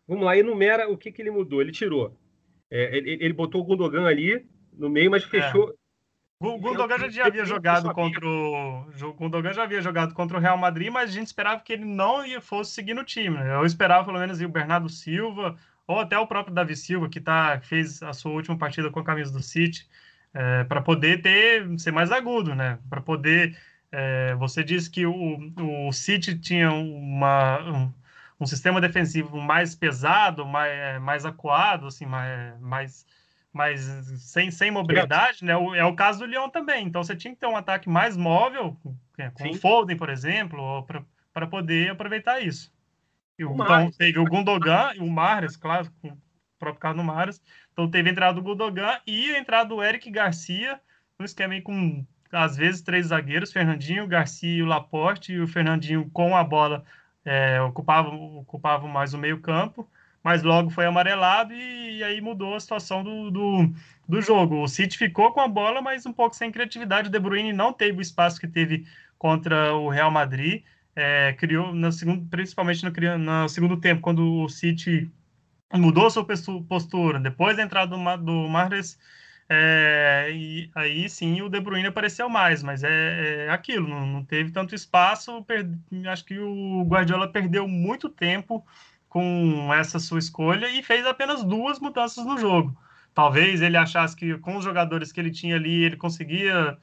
vamos 0.07 0.25
lá, 0.25 0.37
enumera 0.37 0.91
o 0.91 0.97
que, 0.97 1.13
que 1.13 1.21
ele 1.21 1.31
mudou. 1.31 1.61
Ele 1.61 1.73
tirou. 1.73 2.19
É, 2.71 2.97
ele, 2.97 3.19
ele 3.21 3.33
botou 3.35 3.61
o 3.61 3.65
Gundogan 3.65 4.07
ali 4.07 4.47
no 4.73 4.89
meio, 4.89 5.11
mas 5.11 5.25
fechou. 5.25 5.71
É. 5.71 5.75
O 6.41 6.57
Gundogan 6.59 7.11
já 7.11 7.27
havia 7.27 7.45
jogado 7.45 7.93
contra 7.93 8.27
o. 8.27 8.87
O 9.03 9.13
Gundogan 9.13 9.53
já 9.53 9.65
havia 9.65 9.83
jogado 9.83 10.15
contra 10.15 10.39
o 10.39 10.41
Real 10.41 10.57
Madrid, 10.57 10.91
mas 10.91 11.11
a 11.11 11.13
gente 11.13 11.27
esperava 11.27 11.61
que 11.61 11.73
ele 11.73 11.85
não 11.85 12.25
ia, 12.25 12.41
fosse 12.41 12.73
seguir 12.73 12.95
no 12.95 13.05
time. 13.05 13.37
Né? 13.37 13.57
Eu 13.57 13.67
esperava 13.67 14.07
pelo 14.07 14.19
menos 14.19 14.41
o 14.41 14.49
Bernardo 14.49 14.89
Silva, 14.89 15.57
ou 15.89 15.99
até 15.99 16.19
o 16.19 16.27
próprio 16.27 16.55
Davi 16.55 16.77
Silva, 16.77 17.09
que 17.09 17.19
tá, 17.19 17.61
fez 17.63 18.03
a 18.03 18.13
sua 18.13 18.33
última 18.33 18.59
partida 18.59 18.91
com 18.91 19.01
a 19.01 19.05
camisa 19.05 19.33
do 19.33 19.43
City, 19.43 19.89
é, 20.35 20.63
para 20.65 20.83
poder 20.83 21.23
ter 21.23 21.67
ser 21.79 21.91
mais 21.91 22.13
agudo, 22.13 22.55
né? 22.55 22.79
Para 22.91 23.01
poder. 23.01 23.59
É, 23.91 24.35
você 24.35 24.63
disse 24.63 24.91
que 24.91 25.07
o, 25.07 25.53
o 25.89 25.93
City 25.93 26.39
tinha 26.39 26.71
uma, 26.71 27.59
um, 27.63 27.93
um 28.39 28.47
sistema 28.47 28.83
defensivo 28.83 29.41
mais 29.41 29.75
pesado, 29.75 30.45
mais, 30.45 30.71
é, 30.71 30.99
mais 30.99 31.25
acuado, 31.25 31.87
assim, 31.87 32.05
mais, 32.05 32.61
mais 32.61 33.07
mas 33.51 33.81
sem, 34.21 34.51
sem 34.51 34.71
mobilidade, 34.71 35.43
né? 35.43 35.55
É 35.55 35.85
o 35.85 35.97
caso 35.97 36.21
do 36.21 36.27
Lyon 36.27 36.51
também. 36.51 36.87
Então 36.87 37.03
você 37.03 37.17
tinha 37.17 37.33
que 37.33 37.41
ter 37.41 37.47
um 37.47 37.57
ataque 37.57 37.89
mais 37.89 38.15
móvel, 38.15 38.77
é, 39.17 39.31
com 39.31 39.49
o 39.49 39.55
Foden, 39.55 39.97
por 39.97 40.11
exemplo, 40.11 40.87
para 41.33 41.47
poder 41.47 41.91
aproveitar 41.91 42.41
isso. 42.41 42.71
O 43.45 43.55
então 43.55 43.91
teve 43.91 44.19
o 44.19 44.25
Gundogan 44.25 44.93
e 44.95 45.01
o 45.01 45.09
Mahrez, 45.09 45.57
claro, 45.57 45.91
com 46.03 46.09
o 46.09 46.19
próprio 46.59 46.81
caso 46.81 46.97
do 46.97 47.05
Mahrez. 47.05 47.41
Então 47.73 47.91
teve 47.91 48.09
a 48.09 48.13
entrada 48.13 48.35
do 48.35 48.43
Gundogan 48.43 48.99
e 49.07 49.35
a 49.35 49.39
entrada 49.39 49.69
do 49.69 49.83
Eric 49.83 50.11
Garcia, 50.11 50.81
um 51.19 51.25
esquema 51.25 51.55
aí 51.55 51.63
com 51.63 52.05
às 52.31 52.57
vezes 52.57 52.83
três 52.83 53.07
zagueiros, 53.07 53.53
Fernandinho, 53.53 54.07
Garcia 54.07 54.59
e 54.59 54.63
o 54.63 54.67
Laporte, 54.67 55.33
e 55.33 55.41
o 55.41 55.49
Fernandinho 55.49 56.11
com 56.11 56.37
a 56.37 56.45
bola 56.45 56.85
é, 57.25 57.61
ocupava, 57.63 58.11
ocupava 58.11 58.87
mais 58.87 59.15
o 59.15 59.19
meio 59.19 59.41
campo 59.41 59.89
mas 60.23 60.43
logo 60.43 60.71
foi 60.71 60.85
amarelado 60.85 61.55
e, 61.55 61.99
e 61.99 62.05
aí 62.05 62.21
mudou 62.21 62.55
a 62.55 62.61
situação 62.61 63.03
do, 63.03 63.31
do, 63.31 63.73
do, 64.07 64.21
jogo. 64.21 64.63
O 64.63 64.69
City 64.69 64.99
ficou 64.99 65.33
com 65.33 65.41
a 65.41 65.49
bola, 65.49 65.81
mas 65.81 66.05
um 66.07 66.13
pouco 66.13 66.37
sem 66.37 66.51
criatividade. 66.51 67.09
O 67.09 67.11
De 67.11 67.19
Bruyne 67.19 67.53
não 67.53 67.73
teve 67.73 67.99
o 67.99 68.03
espaço 68.03 68.41
que 68.41 68.47
teve 68.47 68.87
contra 69.17 69.75
o 69.75 69.89
Real 69.89 70.11
Madrid. 70.11 70.63
É, 71.01 71.33
criou, 71.35 71.73
no 71.73 71.93
segundo, 71.93 72.27
principalmente 72.29 72.85
no, 72.85 73.19
no, 73.19 73.49
segundo 73.49 73.77
tempo, 73.77 74.01
quando 74.01 74.43
o 74.43 74.49
City 74.49 75.09
mudou 75.73 76.11
sua 76.11 76.27
postura, 76.69 77.21
depois 77.21 77.57
da 77.57 77.63
entrada 77.63 77.97
do, 77.97 78.17
do 78.17 78.49
Mahrez, 78.49 78.99
é, 79.49 80.29
e 80.33 80.71
aí 80.75 81.09
sim 81.09 81.41
o 81.41 81.49
De 81.49 81.61
Bruyne 81.61 81.87
apareceu 81.87 82.29
mais, 82.29 82.65
mas 82.65 82.83
é, 82.83 83.47
é 83.47 83.51
aquilo, 83.51 83.89
não, 83.89 84.07
não, 84.07 84.25
teve 84.25 84.51
tanto 84.51 84.75
espaço. 84.75 85.43
Per, 85.45 85.71
acho 86.11 86.25
que 86.25 86.39
o 86.39 86.83
Guardiola 86.85 87.31
perdeu 87.31 87.69
muito 87.69 88.09
tempo 88.09 88.67
com 89.09 89.73
essa 89.73 90.01
sua 90.01 90.19
escolha 90.19 90.69
e 90.69 90.83
fez 90.83 91.07
apenas 91.07 91.45
duas 91.45 91.79
mudanças 91.79 92.25
no 92.27 92.37
jogo. 92.39 92.77
Talvez 93.15 93.63
ele 93.63 93.77
achasse 93.77 94.17
que 94.17 94.37
com 94.39 94.57
os 94.57 94.65
jogadores 94.65 95.13
que 95.13 95.21
ele 95.21 95.31
tinha 95.31 95.57
ali 95.57 95.85
ele 95.85 95.97
conseguia 95.97 96.77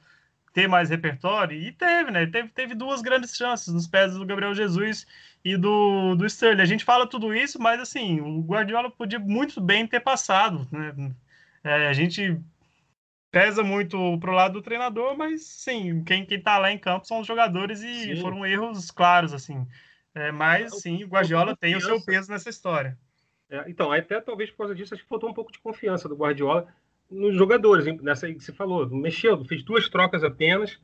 ter 0.56 0.66
mais 0.66 0.88
repertório 0.88 1.54
e 1.54 1.70
teve, 1.70 2.10
né? 2.10 2.24
Teve, 2.24 2.48
teve 2.48 2.74
duas 2.74 3.02
grandes 3.02 3.36
chances 3.36 3.74
nos 3.74 3.86
pés 3.86 4.14
do 4.14 4.24
Gabriel 4.24 4.54
Jesus 4.54 5.06
e 5.44 5.54
do, 5.54 6.14
do 6.14 6.24
Sterling. 6.24 6.62
A 6.62 6.64
gente 6.64 6.82
fala 6.82 7.06
tudo 7.06 7.34
isso, 7.34 7.60
mas 7.60 7.78
assim, 7.78 8.22
o 8.22 8.40
Guardiola 8.40 8.90
podia 8.90 9.18
muito 9.18 9.60
bem 9.60 9.86
ter 9.86 10.00
passado, 10.00 10.66
né? 10.72 11.12
É, 11.62 11.88
a 11.88 11.92
gente 11.92 12.40
pesa 13.30 13.62
muito 13.62 14.18
pro 14.18 14.32
lado 14.32 14.54
do 14.54 14.62
treinador, 14.62 15.14
mas 15.14 15.44
sim, 15.44 16.02
quem, 16.04 16.24
quem 16.24 16.40
tá 16.40 16.56
lá 16.56 16.72
em 16.72 16.78
campo 16.78 17.06
são 17.06 17.20
os 17.20 17.26
jogadores 17.26 17.82
e 17.82 18.14
sim. 18.14 18.22
foram 18.22 18.46
erros 18.46 18.90
claros, 18.90 19.34
assim. 19.34 19.66
É, 20.14 20.32
mas 20.32 20.80
sim, 20.80 21.04
o 21.04 21.08
Guardiola 21.08 21.54
tem 21.54 21.76
o 21.76 21.82
seu 21.82 22.02
peso 22.02 22.32
nessa 22.32 22.48
história. 22.48 22.96
É, 23.50 23.68
então, 23.68 23.92
até 23.92 24.22
talvez 24.22 24.50
por 24.50 24.56
causa 24.56 24.74
disso, 24.74 24.94
acho 24.94 25.02
que 25.02 25.08
faltou 25.08 25.28
um 25.28 25.34
pouco 25.34 25.52
de 25.52 25.58
confiança 25.58 26.08
do 26.08 26.16
Guardiola 26.16 26.66
nos 27.10 27.34
jogadores, 27.36 27.86
nessa 28.02 28.26
aí 28.26 28.34
que 28.34 28.42
você 28.42 28.52
falou, 28.52 28.88
mexeu, 28.88 29.44
fez 29.44 29.62
duas 29.62 29.88
trocas 29.88 30.24
apenas 30.24 30.78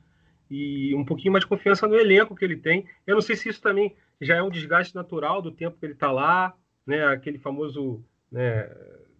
e 0.49 0.93
um 0.95 1.03
pouquinho 1.03 1.31
mais 1.31 1.43
de 1.43 1.49
confiança 1.49 1.87
no 1.87 1.95
elenco 1.95 2.35
que 2.35 2.45
ele 2.45 2.57
tem. 2.57 2.85
Eu 3.05 3.15
não 3.15 3.21
sei 3.21 3.35
se 3.35 3.49
isso 3.49 3.61
também 3.61 3.95
já 4.21 4.35
é 4.35 4.41
um 4.41 4.49
desgaste 4.49 4.95
natural 4.95 5.41
do 5.41 5.51
tempo 5.51 5.77
que 5.77 5.85
ele 5.85 5.93
está 5.93 6.11
lá, 6.11 6.53
né? 6.85 7.05
Aquele 7.07 7.37
famoso, 7.37 8.03
né? 8.31 8.69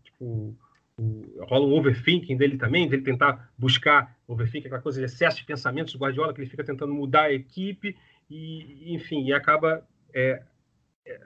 Tipo, 0.03 0.55
rola 1.41 1.65
um 1.65 1.73
overthinking 1.73 2.37
dele 2.37 2.57
também, 2.57 2.87
dele 2.87 3.01
tentar 3.01 3.51
buscar 3.57 4.15
overthinking, 4.27 4.67
aquela 4.67 4.81
coisa 4.81 4.99
de 4.99 5.05
excesso 5.05 5.37
de 5.37 5.45
pensamentos 5.45 5.93
do 5.93 5.99
Guardiola, 5.99 6.33
que 6.33 6.41
ele 6.41 6.49
fica 6.49 6.63
tentando 6.63 6.93
mudar 6.93 7.23
a 7.23 7.33
equipe 7.33 7.97
e, 8.29 8.93
enfim, 8.93 9.25
e 9.25 9.33
acaba 9.33 9.85
é, 10.13 10.43
é, 11.05 11.19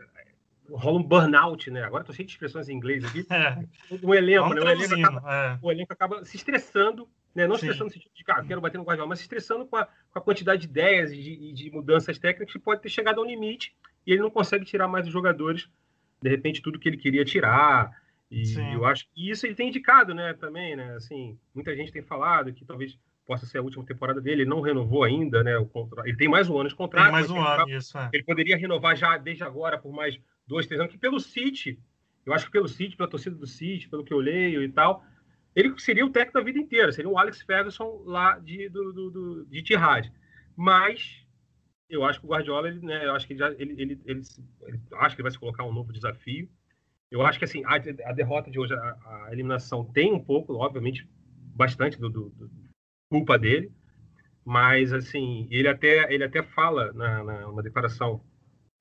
rola 0.69 0.99
um 0.99 1.03
burnout, 1.03 1.69
né? 1.71 1.83
Agora 1.83 2.01
estou 2.01 2.15
cheio 2.15 2.25
de 2.25 2.33
expressões 2.33 2.69
em 2.69 2.75
inglês 2.75 3.03
aqui. 3.03 3.25
É. 3.37 3.57
O 4.01 4.13
elenco, 4.13 4.53
né? 4.53 4.61
O 4.61 4.69
elenco, 4.69 4.93
acaba, 4.95 5.35
é. 5.35 5.59
o 5.61 5.71
elenco 5.71 5.93
acaba 5.93 6.25
se 6.25 6.37
estressando, 6.37 7.07
né? 7.35 7.45
Não 7.45 7.55
se 7.55 7.65
estressando 7.65 7.85
no 7.85 7.91
sentido 7.91 8.11
de, 8.13 8.23
cara, 8.23 8.43
quero 8.43 8.61
bater 8.61 8.77
no 8.77 8.83
Guardiola, 8.83 9.09
mas 9.09 9.19
se 9.19 9.25
estressando 9.25 9.65
com 9.65 9.75
a, 9.75 9.85
com 9.85 10.19
a 10.19 10.21
quantidade 10.21 10.61
de 10.61 10.67
ideias 10.67 11.11
e 11.11 11.17
de, 11.17 11.53
de, 11.53 11.71
mudanças 11.71 12.17
técnicas 12.17 12.51
que 12.51 12.59
pode 12.59 12.81
ter 12.81 12.89
chegado 12.89 13.19
ao 13.19 13.25
limite 13.25 13.75
e 14.05 14.11
ele 14.11 14.21
não 14.21 14.29
consegue 14.29 14.65
tirar 14.65 14.87
mais 14.87 15.05
os 15.05 15.13
jogadores, 15.13 15.69
de 16.21 16.29
repente, 16.29 16.61
tudo 16.61 16.79
que 16.79 16.89
ele 16.89 16.97
queria 16.97 17.23
tirar. 17.23 17.91
E 18.29 18.45
Sim. 18.45 18.73
eu 18.73 18.85
acho 18.85 19.07
que 19.13 19.29
isso 19.29 19.45
ele 19.45 19.55
tem 19.55 19.69
indicado, 19.69 20.13
né? 20.13 20.33
Também, 20.33 20.75
né? 20.75 20.95
Assim, 20.95 21.37
muita 21.53 21.75
gente 21.75 21.91
tem 21.91 22.01
falado 22.01 22.51
que 22.53 22.65
talvez 22.65 22.97
possa 23.27 23.45
ser 23.45 23.59
a 23.59 23.61
última 23.61 23.85
temporada 23.85 24.19
dele. 24.21 24.43
Ele 24.43 24.49
não 24.49 24.61
renovou 24.61 25.03
ainda, 25.03 25.43
né? 25.43 25.57
O 25.57 25.65
contrato. 25.65 26.07
Ele 26.07 26.17
tem 26.17 26.27
mais 26.27 26.49
um 26.49 26.57
ano 26.57 26.69
de 26.69 26.75
contrato. 26.75 27.03
Tem 27.03 27.11
mais 27.11 27.29
um 27.29 27.39
ano, 27.39 27.69
isso. 27.69 27.97
É. 27.97 28.09
Ele 28.13 28.23
poderia 28.23 28.57
renovar 28.57 28.95
já 28.95 29.17
desde 29.17 29.43
agora 29.43 29.77
por 29.77 29.93
mais 29.93 30.17
dois, 30.47 30.65
três 30.65 30.79
anos. 30.79 30.91
Que 30.91 30.99
pelo 30.99 31.19
City, 31.19 31.79
eu 32.25 32.33
acho 32.33 32.45
que 32.45 32.51
pelo 32.51 32.67
City, 32.67 32.95
pela 32.95 33.09
torcida 33.09 33.35
do 33.35 33.47
City, 33.47 33.89
pelo 33.89 34.03
que 34.03 34.13
eu 34.13 34.19
leio 34.19 34.63
e 34.63 34.69
tal, 34.69 35.03
ele 35.55 35.77
seria 35.79 36.05
o 36.05 36.09
técnico 36.09 36.37
da 36.37 36.43
vida 36.43 36.59
inteira. 36.59 36.91
Seria 36.91 37.09
o 37.09 37.17
Alex 37.17 37.41
Ferguson 37.41 38.03
lá 38.05 38.37
de, 38.39 38.69
do, 38.69 38.93
do, 38.93 39.09
do 39.09 39.45
de 39.45 39.61
Tihad. 39.61 40.11
Mas 40.55 41.25
eu 41.89 42.03
acho 42.03 42.19
que 42.19 42.25
o 42.25 42.29
Guardiola, 42.29 42.67
ele, 42.67 42.79
né? 42.79 43.05
Eu 43.05 43.15
acho 43.15 43.25
que 43.25 43.33
ele, 43.33 43.39
já, 43.39 43.51
ele, 43.51 43.73
ele, 43.81 44.01
ele, 44.05 44.21
ele, 44.65 44.81
acho 44.95 45.15
que 45.15 45.21
vai 45.21 45.31
se 45.31 45.39
colocar 45.39 45.63
um 45.63 45.73
novo 45.73 45.93
desafio. 45.93 46.49
Eu 47.09 47.25
acho 47.25 47.39
que 47.39 47.45
assim 47.45 47.63
a, 47.65 47.75
a 47.75 48.13
derrota 48.13 48.51
de 48.51 48.59
hoje, 48.59 48.73
a, 48.73 48.77
a, 49.27 49.29
eliminação 49.31 49.85
tem 49.85 50.13
um 50.13 50.23
pouco, 50.23 50.53
obviamente, 50.55 51.07
bastante 51.55 51.97
do, 51.97 52.09
do, 52.09 52.51
culpa 53.09 53.37
dele, 53.39 53.71
mas 54.43 54.91
assim, 54.91 55.47
ele 55.49 55.67
até, 55.67 56.13
ele 56.13 56.23
até 56.23 56.43
fala 56.43 56.91
na, 56.93 57.23
na 57.23 57.47
uma 57.47 57.63
declaração 57.63 58.21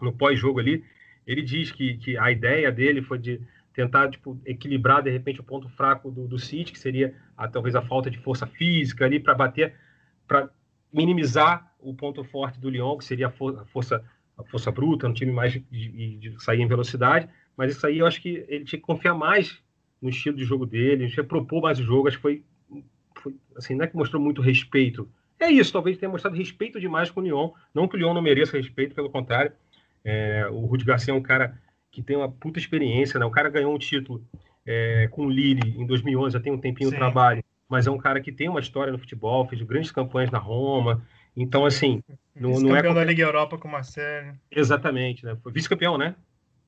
no 0.00 0.12
pós-jogo 0.12 0.58
ali, 0.58 0.84
ele 1.26 1.42
diz 1.42 1.70
que, 1.70 1.96
que 1.96 2.16
a 2.16 2.30
ideia 2.30 2.70
dele 2.70 3.02
foi 3.02 3.18
de 3.18 3.40
tentar 3.72 4.08
tipo, 4.10 4.40
equilibrar 4.46 5.02
de 5.02 5.10
repente 5.10 5.40
o 5.40 5.44
ponto 5.44 5.68
fraco 5.68 6.10
do, 6.10 6.26
do 6.26 6.38
City, 6.38 6.72
que 6.72 6.78
seria 6.78 7.14
a, 7.36 7.46
talvez 7.48 7.74
a 7.74 7.82
falta 7.82 8.10
de 8.10 8.18
força 8.18 8.46
física 8.46 9.04
ali 9.04 9.20
para 9.20 9.34
bater, 9.34 9.74
para 10.26 10.48
minimizar 10.92 11.74
o 11.78 11.94
ponto 11.94 12.24
forte 12.24 12.58
do 12.58 12.70
Lyon, 12.70 12.96
que 12.96 13.04
seria 13.04 13.26
a, 13.26 13.30
for, 13.30 13.58
a 13.58 13.64
força 13.66 14.02
a 14.38 14.44
força 14.44 14.70
bruta, 14.70 15.08
um 15.08 15.14
time 15.14 15.32
mais 15.32 15.52
de, 15.52 15.60
de, 16.18 16.44
sair 16.44 16.60
em 16.60 16.68
velocidade, 16.68 17.26
mas 17.56 17.74
isso 17.74 17.86
aí 17.86 18.00
eu 18.00 18.06
acho 18.06 18.20
que 18.20 18.44
ele 18.48 18.66
tinha 18.66 18.78
que 18.78 18.86
confiar 18.86 19.14
mais 19.14 19.58
no 20.00 20.10
estilo 20.10 20.36
de 20.36 20.44
jogo 20.44 20.66
dele, 20.66 21.04
a 21.04 21.06
gente 21.08 21.22
propor 21.22 21.62
mais 21.62 21.80
o 21.80 21.82
jogo, 21.82 22.06
acho 22.06 22.18
que 22.18 22.22
foi 22.22 22.44
foi, 23.26 23.34
assim, 23.56 23.74
não 23.74 23.84
é 23.84 23.88
que 23.88 23.96
mostrou 23.96 24.22
muito 24.22 24.40
respeito. 24.40 25.08
É 25.38 25.50
isso, 25.50 25.72
talvez 25.72 25.98
tenha 25.98 26.10
mostrado 26.10 26.36
respeito 26.36 26.80
demais 26.80 27.10
com 27.10 27.20
o 27.20 27.24
Lyon. 27.24 27.50
Não 27.74 27.88
que 27.88 27.96
o 27.96 27.98
Lyon 27.98 28.14
não 28.14 28.22
mereça 28.22 28.56
respeito, 28.56 28.94
pelo 28.94 29.10
contrário. 29.10 29.52
É, 30.08 30.46
o 30.50 30.66
Rudi 30.66 30.84
Garcia 30.84 31.12
é 31.12 31.16
um 31.16 31.20
cara 31.20 31.58
que 31.90 32.00
tem 32.00 32.16
uma 32.16 32.30
puta 32.30 32.60
experiência, 32.60 33.18
né? 33.18 33.26
O 33.26 33.30
cara 33.30 33.50
ganhou 33.50 33.74
um 33.74 33.78
título 33.78 34.24
é, 34.64 35.08
com 35.10 35.26
o 35.26 35.30
Lille 35.30 35.74
em 35.76 35.84
2011, 35.84 36.34
já 36.34 36.40
tem 36.40 36.52
um 36.52 36.60
tempinho 36.60 36.90
de 36.90 36.96
trabalho, 36.96 37.42
mas 37.68 37.88
é 37.88 37.90
um 37.90 37.98
cara 37.98 38.20
que 38.20 38.30
tem 38.30 38.48
uma 38.48 38.60
história 38.60 38.92
no 38.92 38.98
futebol, 38.98 39.48
fez 39.48 39.60
grandes 39.62 39.90
campanhas 39.90 40.30
na 40.30 40.38
Roma. 40.38 41.02
Então, 41.36 41.66
assim, 41.66 42.00
não, 42.34 42.60
não 42.60 42.76
é. 42.76 42.78
Campeão 42.78 42.94
da 42.94 43.04
Liga 43.04 43.22
Europa 43.22 43.58
com 43.58 43.66
o 43.66 43.72
Marcelo. 43.72 44.32
Exatamente, 44.50 45.24
né? 45.24 45.36
Foi 45.42 45.50
vice-campeão, 45.50 45.98
né? 45.98 46.14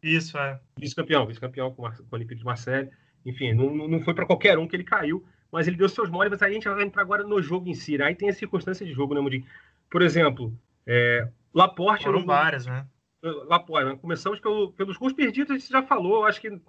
Isso, 0.03 0.37
é. 0.37 0.59
Vice-campeão, 0.77 1.25
vice-campeão 1.25 1.71
com, 1.71 1.83
com 1.83 1.89
o 1.89 2.15
Olympique 2.15 2.41
de 2.41 2.45
Marseille. 2.45 2.91
Enfim, 3.25 3.53
não, 3.53 3.89
não 3.89 4.01
foi 4.01 4.15
para 4.15 4.27
qualquer 4.27 4.59
um 4.59 4.67
que 4.67 4.75
ele 4.75 4.85
caiu 4.85 5.25
mas 5.51 5.67
ele 5.67 5.77
deu 5.77 5.89
seus 5.89 6.11
moles, 6.11 6.31
mas 6.31 6.43
aí 6.43 6.51
a 6.51 6.55
gente 6.55 6.69
vai 6.69 6.83
entrar 6.83 7.03
agora 7.03 7.25
no 7.25 7.41
jogo 7.41 7.69
em 7.69 7.75
si. 7.75 7.97
Né? 7.97 8.05
Aí 8.05 8.15
tem 8.15 8.29
a 8.29 8.35
circunstância 8.35 8.85
de 8.85 8.93
jogo, 8.93 9.15
né, 9.15 9.21
Mudinho? 9.21 9.45
Por 9.91 10.03
exemplo, 10.03 10.55
é, 10.87 11.27
Laporte... 11.55 12.05
Foram 12.05 12.25
várias, 12.25 12.67
né? 12.67 12.87
Né? 13.23 13.99
começamos 14.01 14.39
pelo, 14.41 14.73
pelos 14.73 14.97
gols 14.97 15.13
perdidos, 15.13 15.51
a 15.51 15.59
gente 15.59 15.71
já 15.71 15.83
falou, 15.83 16.25
acho 16.25 16.41
que 16.41 16.61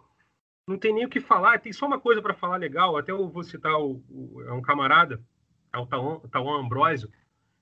não 0.68 0.77
tem 0.77 0.94
nem 0.94 1.06
o 1.06 1.10
que 1.10 1.20
falar, 1.20 1.60
tem 1.60 1.74
só 1.74 1.86
uma 1.86 2.00
coisa 2.00 2.22
para 2.22 2.34
falar 2.34 2.58
legal, 2.58 2.98
até 2.98 3.12
eu 3.12 3.27
vou 3.29 3.44
citar 3.44 3.79
o, 3.79 4.03
o 4.10 4.41
é 4.41 4.53
um 4.53 4.62
camarada, 4.62 5.22
é 5.74 5.77
o 5.77 5.86
Tauan 5.86 6.60
Ambrosio, 6.60 7.10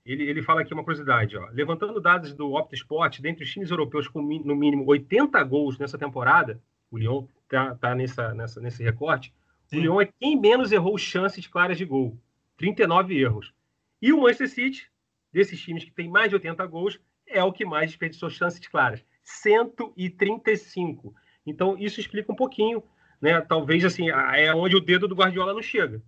ele, 0.06 0.24
ele 0.24 0.42
fala 0.42 0.62
aqui 0.62 0.74
uma 0.74 0.84
curiosidade, 0.84 1.38
ó. 1.38 1.50
levantando 1.52 2.00
dados 2.00 2.34
do 2.34 2.54
Opta 2.54 2.76
Sport, 2.76 3.20
dentre 3.20 3.44
os 3.44 3.52
times 3.52 3.70
europeus 3.70 4.08
com 4.08 4.22
no 4.22 4.56
mínimo 4.56 4.86
80 4.88 5.44
gols 5.44 5.78
nessa 5.78 5.98
temporada, 5.98 6.62
o 6.90 6.98
Lyon 6.98 7.28
tá, 7.50 7.76
tá 7.76 7.94
nessa, 7.94 8.34
nessa, 8.34 8.62
nesse 8.62 8.82
recorte, 8.82 9.34
Sim. 9.66 9.80
o 9.80 9.82
Lyon 9.82 10.02
é 10.02 10.06
quem 10.06 10.40
menos 10.40 10.72
errou 10.72 10.98
chances 10.98 11.46
claras 11.46 11.78
de 11.78 11.84
gol. 11.84 12.18
39 12.58 13.20
erros. 13.20 13.54
E 14.02 14.12
o 14.14 14.22
Manchester 14.22 14.50
City, 14.50 14.90
desses 15.32 15.60
times 15.60 15.84
que 15.84 15.92
tem 15.92 16.10
mais 16.10 16.30
de 16.30 16.36
80 16.36 16.66
gols, 16.66 17.00
é 17.28 17.44
o 17.44 17.52
que 17.52 17.66
mais 17.66 17.92
desperdiçou 17.92 18.30
chances 18.30 18.66
claras. 18.68 19.04
135. 19.24 21.14
Então, 21.46 21.78
isso 21.78 22.00
explica 22.00 22.32
um 22.32 22.36
pouquinho, 22.36 22.84
né? 23.22 23.40
Talvez 23.42 23.84
assim, 23.86 24.10
é 24.10 24.54
onde 24.54 24.76
o 24.76 24.82
dedo 24.82 25.08
do 25.08 25.16
Guardiola 25.16 25.54
não 25.54 25.62
chega. 25.62 26.02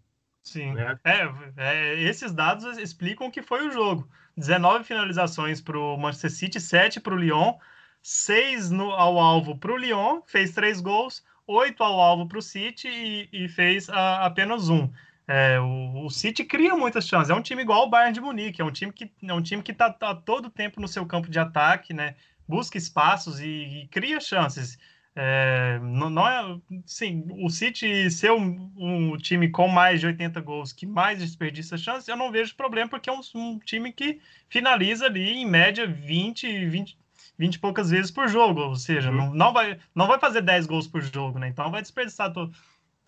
Sim. 0.44 0.74
Né? 0.74 1.00
É, 1.04 1.30
é, 1.58 2.04
esses 2.04 2.32
dados 2.32 2.78
explicam 2.78 3.28
o 3.28 3.32
que 3.32 3.42
foi 3.42 3.68
o 3.68 3.72
jogo. 3.72 4.10
19 4.38 4.86
finalizações 4.86 5.62
para 5.62 5.78
o 5.78 5.98
Manchester 5.98 6.32
City, 6.32 6.60
7 6.60 7.00
para 7.00 7.14
o 7.14 7.18
Lyon, 7.18 7.56
6 8.02 8.72
no, 8.72 8.92
ao 8.92 9.20
alvo 9.20 9.58
para 9.58 9.74
o 9.74 9.78
Lyon, 9.78 10.22
fez 10.26 10.52
3 10.52 10.80
gols, 10.80 11.24
8 11.46 11.84
ao 11.84 12.00
alvo 12.00 12.28
para 12.28 12.38
o 12.38 12.42
City 12.42 12.88
e, 12.88 13.30
e 13.32 13.50
fez 13.50 13.90
a, 13.90 14.26
apenas 14.26 14.70
um. 14.70 14.90
É, 15.32 15.60
o, 15.60 16.06
o, 16.06 16.10
City 16.10 16.44
cria 16.44 16.76
muitas 16.76 17.08
chances. 17.08 17.30
É 17.30 17.36
um 17.36 17.42
time 17.42 17.62
igual 17.62 17.82
ao 17.82 17.90
Bayern 17.90 18.16
de 18.16 18.20
Munique, 18.20 18.64
é 18.64 18.66
um 18.66 18.72
time 18.72 18.92
que 18.92 19.12
é 19.22 19.32
um 19.32 19.44
time 19.44 19.62
que 19.62 19.72
está 19.72 19.88
tá 19.94 20.16
todo 20.16 20.48
o 20.48 20.50
tempo 20.50 20.82
no 20.82 20.88
seu 20.88 21.06
campo 21.06 21.30
de 21.30 21.38
ataque, 21.38 21.94
né? 21.94 22.16
Busca 22.48 22.80
espaços 22.80 23.40
e, 23.40 23.84
e 23.84 23.88
cria 23.90 24.20
chances. 24.20 24.80
É, 25.16 25.78
não, 25.84 26.10
não, 26.10 26.28
é, 26.28 26.60
sim, 26.84 27.28
o 27.44 27.50
City 27.50 28.10
ser 28.10 28.32
um, 28.32 28.72
um, 28.76 29.18
time 29.18 29.50
com 29.50 29.68
mais 29.68 30.00
de 30.00 30.08
80 30.08 30.42
gols 30.42 30.74
que 30.74 30.88
mais 30.88 31.20
desperdiça 31.20 31.78
chances, 31.78 32.08
eu 32.08 32.18
não 32.18 32.32
vejo 32.32 32.56
problema, 32.56 32.90
porque 32.90 33.10
é 33.10 33.14
um, 33.14 33.22
um, 33.36 33.60
time 33.60 33.92
que 33.92 34.20
finaliza 34.50 35.06
ali 35.06 35.30
em 35.42 35.46
média 35.46 35.86
20, 35.86 36.66
20, 36.70 36.98
20 37.38 37.54
e 37.54 37.60
poucas 37.60 37.92
vezes 37.92 38.10
por 38.10 38.28
jogo, 38.28 38.62
ou 38.62 38.76
seja, 38.76 39.12
uhum. 39.12 39.18
não, 39.18 39.34
não, 39.34 39.54
vai, 39.54 39.78
não 39.94 40.08
vai 40.08 40.18
fazer 40.18 40.42
10 40.42 40.66
gols 40.66 40.88
por 40.88 41.02
jogo, 41.02 41.38
né? 41.38 41.50
Então 41.50 41.70
vai 41.70 41.82
desperdiçar 41.82 42.34
todo, 42.34 42.52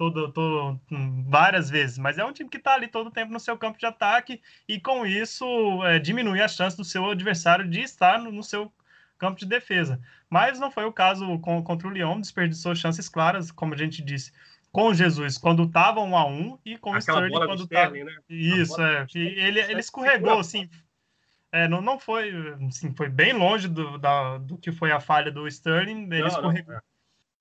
todo, 0.01 0.31
todo, 0.31 0.79
várias 1.27 1.70
vezes, 1.70 2.00
mas 2.00 2.17
é 2.17 2.25
um 2.25 2.34
time 2.34 2.50
que 2.50 2.58
está 2.58 2.74
ali 2.74 2.88
todo 2.88 3.08
o 3.08 3.12
tempo 3.12 3.31
no 3.31 3.39
seu 3.39 3.55
campo 3.55 3.77
de 3.77 3.86
ataque 3.86 4.41
e 4.67 4.79
com 4.79 5.05
isso 5.05 5.46
é, 5.86 6.00
diminui 6.00 6.41
a 6.41 6.48
chance 6.48 6.75
do 6.75 6.84
seu 6.84 7.12
adversário 7.12 7.70
de 7.70 7.81
estar 7.81 8.17
no, 8.17 8.31
no 8.31 8.41
seu 8.41 8.74
campo 9.20 9.38
de 9.38 9.46
defesa. 9.46 10.01
Mas 10.27 10.60
não 10.60 10.72
foi 10.72 10.86
o 10.86 10.91
caso 10.91 11.38
com, 11.38 11.62
contra 11.62 11.88
o 11.88 11.91
Lyon, 11.91 12.20
desperdiçou 12.20 12.74
chances 12.74 13.08
claras, 13.08 13.51
como 13.51 13.75
a 13.75 13.77
gente 13.77 14.01
disse, 14.01 14.31
com 14.72 14.88
o 14.88 14.93
Jesus 14.93 15.38
quando 15.38 15.65
estava 15.65 16.00
um 16.00 16.17
a 16.17 16.25
um 16.25 16.58
e 16.65 16.79
com 16.79 16.96
Aquela 16.96 17.22
o 17.22 17.27
Sterling 17.27 17.46
quando 17.46 17.63
estava. 17.63 17.91
Né? 17.93 18.17
Isso, 18.27 18.81
é. 18.81 19.05
ele, 19.13 19.60
ele 19.60 19.81
escorregou, 19.81 20.39
assim. 20.39 20.67
É, 21.51 21.67
não, 21.67 21.79
não 21.79 22.00
foi, 22.00 22.34
assim, 22.67 22.91
foi 22.96 23.08
bem 23.08 23.34
longe 23.34 23.67
do, 23.67 24.00
da, 24.00 24.39
do 24.39 24.58
que 24.58 24.72
foi 24.72 24.91
a 24.91 25.00
falha 25.00 25.31
do 25.31 25.48
Sterling. 25.48 26.05
Ele 26.05 26.22
não, 26.22 26.27
escorregou, 26.27 26.74
não, 26.74 26.79
é. 26.79 26.90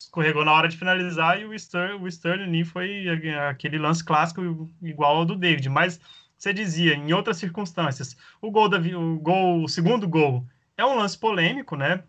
Escorregou, 0.00 0.44
na 0.44 0.52
hora 0.52 0.68
de 0.68 0.76
finalizar 0.76 1.38
e 1.38 1.44
o 1.44 1.54
Sterling, 1.54 2.02
o 2.02 2.08
Sterling 2.08 2.64
foi 2.64 3.06
aquele 3.48 3.78
lance 3.78 4.02
clássico 4.02 4.68
igual 4.82 5.18
ao 5.18 5.24
do 5.24 5.36
David. 5.36 5.68
Mas 5.68 6.00
você 6.36 6.52
dizia, 6.52 6.94
em 6.94 7.12
outras 7.12 7.36
circunstâncias, 7.36 8.16
o 8.40 8.50
gol, 8.50 8.68
da, 8.68 8.78
o 8.78 9.18
gol, 9.18 9.62
o 9.62 9.68
segundo 9.68 10.08
gol 10.08 10.46
é 10.76 10.84
um 10.84 10.96
lance 10.96 11.18
polêmico, 11.18 11.76
né? 11.76 12.02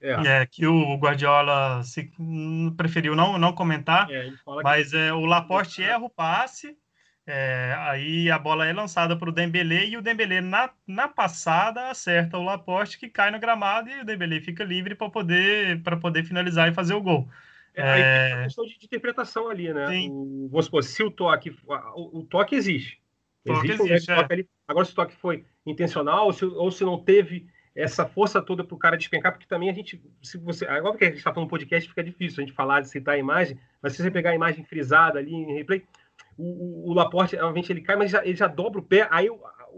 É. 0.00 0.40
é 0.40 0.46
que 0.46 0.66
o 0.66 0.96
Guardiola 0.96 1.82
se, 1.82 2.10
hum, 2.18 2.74
preferiu 2.76 3.14
não, 3.14 3.38
não 3.38 3.54
comentar, 3.54 4.10
é, 4.10 4.30
mas 4.62 4.92
é, 4.92 5.12
o 5.14 5.24
Laporte 5.24 5.82
erra 5.82 6.04
o 6.04 6.10
passe, 6.10 6.76
é, 7.26 7.74
aí 7.78 8.30
a 8.30 8.38
bola 8.38 8.66
é 8.66 8.72
lançada 8.72 9.16
para 9.16 9.30
o 9.30 9.32
Dembélé 9.32 9.86
e 9.86 9.96
o 9.96 10.02
Dembélé 10.02 10.42
na, 10.42 10.70
na 10.86 11.08
passada 11.08 11.88
acerta 11.88 12.36
o 12.36 12.44
Laporte 12.44 12.98
que 12.98 13.08
cai 13.08 13.30
no 13.30 13.38
gramado 13.38 13.88
e 13.88 14.00
o 14.00 14.04
Dembélé 14.04 14.40
fica 14.40 14.62
livre 14.62 14.94
para 14.94 15.08
poder 15.08 15.82
para 15.82 15.96
poder 15.96 16.24
finalizar 16.24 16.70
e 16.70 16.74
fazer 16.74 16.92
o 16.92 17.00
gol. 17.00 17.26
É, 17.74 17.82
aí 17.82 18.02
é 18.02 18.34
uma 18.34 18.44
questão 18.44 18.66
de, 18.66 18.78
de, 18.78 18.84
interpretação 18.84 19.48
ali, 19.48 19.72
né? 19.72 20.06
O, 20.10 20.48
vamos 20.50 20.66
supor, 20.66 20.84
se 20.84 21.02
o 21.02 21.10
toque 21.10 21.56
o, 21.94 22.18
o 22.18 22.24
toque 22.24 22.54
existe, 22.54 23.00
toque 23.44 23.68
existe, 23.68 23.90
existe 23.90 24.12
um 24.12 24.16
toque 24.16 24.48
agora 24.68 24.84
se 24.84 24.92
o 24.92 24.94
toque 24.94 25.16
foi 25.16 25.46
intencional 25.64 26.26
ou 26.26 26.32
se, 26.32 26.44
ou 26.44 26.70
se 26.70 26.84
não 26.84 26.98
teve 26.98 27.46
essa 27.74 28.06
força 28.06 28.40
toda 28.40 28.62
para 28.62 28.74
o 28.74 28.78
cara 28.78 28.96
despencar, 28.96 29.32
porque 29.32 29.48
também 29.48 29.68
a 29.68 29.72
gente, 29.72 30.00
se 30.22 30.38
você, 30.38 30.64
agora 30.66 30.96
que 30.96 31.04
a 31.04 31.08
gente 31.08 31.16
está 31.16 31.34
falando 31.34 31.48
podcast, 31.48 31.88
fica 31.88 32.04
difícil 32.04 32.40
a 32.42 32.46
gente 32.46 32.54
falar 32.54 32.80
de 32.80 32.88
citar 32.88 33.16
a 33.16 33.18
imagem, 33.18 33.58
mas 33.82 33.94
se 33.94 34.02
você 34.02 34.10
pegar 34.10 34.30
a 34.30 34.34
imagem 34.34 34.62
frisada 34.62 35.18
ali 35.18 35.34
em 35.34 35.54
replay, 35.54 35.82
o, 36.36 36.44
o, 36.44 36.90
o 36.90 36.94
Laporte, 36.94 37.36
realmente 37.36 37.72
ele 37.72 37.80
cai, 37.80 37.96
mas 37.96 38.10
já, 38.10 38.24
ele 38.24 38.36
já 38.36 38.46
dobra 38.46 38.80
o 38.80 38.84
pé, 38.84 39.08
aí 39.10 39.28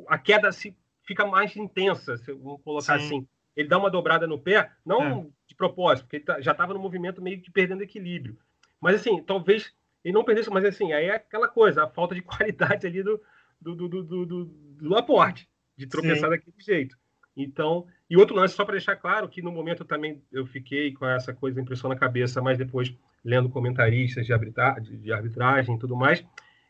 a 0.08 0.18
queda 0.18 0.50
se 0.52 0.76
fica 1.02 1.26
mais 1.26 1.56
intensa, 1.56 2.16
se 2.16 2.32
vamos 2.32 2.60
colocar 2.62 2.98
Sim. 2.98 3.06
assim. 3.06 3.28
Ele 3.56 3.68
dá 3.68 3.78
uma 3.78 3.90
dobrada 3.90 4.26
no 4.26 4.38
pé, 4.38 4.70
não 4.84 5.02
é. 5.02 5.26
de 5.46 5.54
propósito, 5.54 6.04
porque 6.04 6.16
ele 6.16 6.24
tá, 6.24 6.40
já 6.40 6.52
estava 6.52 6.74
no 6.74 6.80
movimento 6.80 7.22
meio 7.22 7.40
que 7.40 7.50
perdendo 7.50 7.82
equilíbrio. 7.82 8.36
Mas 8.80 8.96
assim, 8.96 9.22
talvez 9.22 9.72
ele 10.04 10.12
não 10.12 10.24
perdesse, 10.24 10.50
mas 10.50 10.64
assim, 10.64 10.92
aí 10.92 11.06
é 11.06 11.14
aquela 11.14 11.48
coisa, 11.48 11.84
a 11.84 11.88
falta 11.88 12.14
de 12.14 12.20
qualidade 12.22 12.86
ali 12.86 13.02
do, 13.02 13.20
do, 13.60 13.74
do, 13.74 13.88
do, 13.88 14.26
do, 14.26 14.44
do 14.44 14.88
Laporte, 14.88 15.48
de 15.76 15.86
tropeçar 15.86 16.28
Sim. 16.28 16.36
daquele 16.36 16.56
jeito. 16.60 16.96
Então, 17.36 17.86
e 18.08 18.16
outro 18.16 18.34
lance, 18.34 18.54
só 18.54 18.64
para 18.64 18.72
deixar 18.72 18.96
claro 18.96 19.28
que 19.28 19.42
no 19.42 19.52
momento 19.52 19.84
também 19.84 20.22
eu 20.32 20.46
fiquei 20.46 20.92
com 20.92 21.06
essa 21.06 21.34
coisa, 21.34 21.60
impressão 21.60 21.88
na 21.90 21.96
cabeça, 21.96 22.40
mas 22.40 22.56
depois 22.56 22.94
lendo 23.22 23.50
comentaristas 23.50 24.24
de, 24.24 24.32
arbitra 24.32 24.76
de 24.80 25.12
arbitragem 25.12 25.74
e 25.74 25.78
tudo 25.78 25.96
mais, 25.96 26.24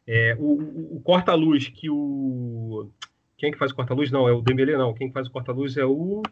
é, 0.07 0.37
o, 0.39 0.97
o 0.97 1.01
corta-luz 1.01 1.69
que 1.69 1.91
o. 1.91 2.91
Quem 3.37 3.49
é 3.49 3.53
que 3.53 3.59
faz 3.59 3.73
o 3.73 3.75
corta-luz? 3.75 4.11
Não, 4.11 4.29
é 4.29 4.33
o 4.33 4.41
Dembele, 4.41 4.77
não. 4.77 4.95
Quem 4.95 5.11
faz 5.11 5.27
o 5.27 5.31
corta-luz 5.31 5.77
é 5.77 5.85
o. 5.85 6.23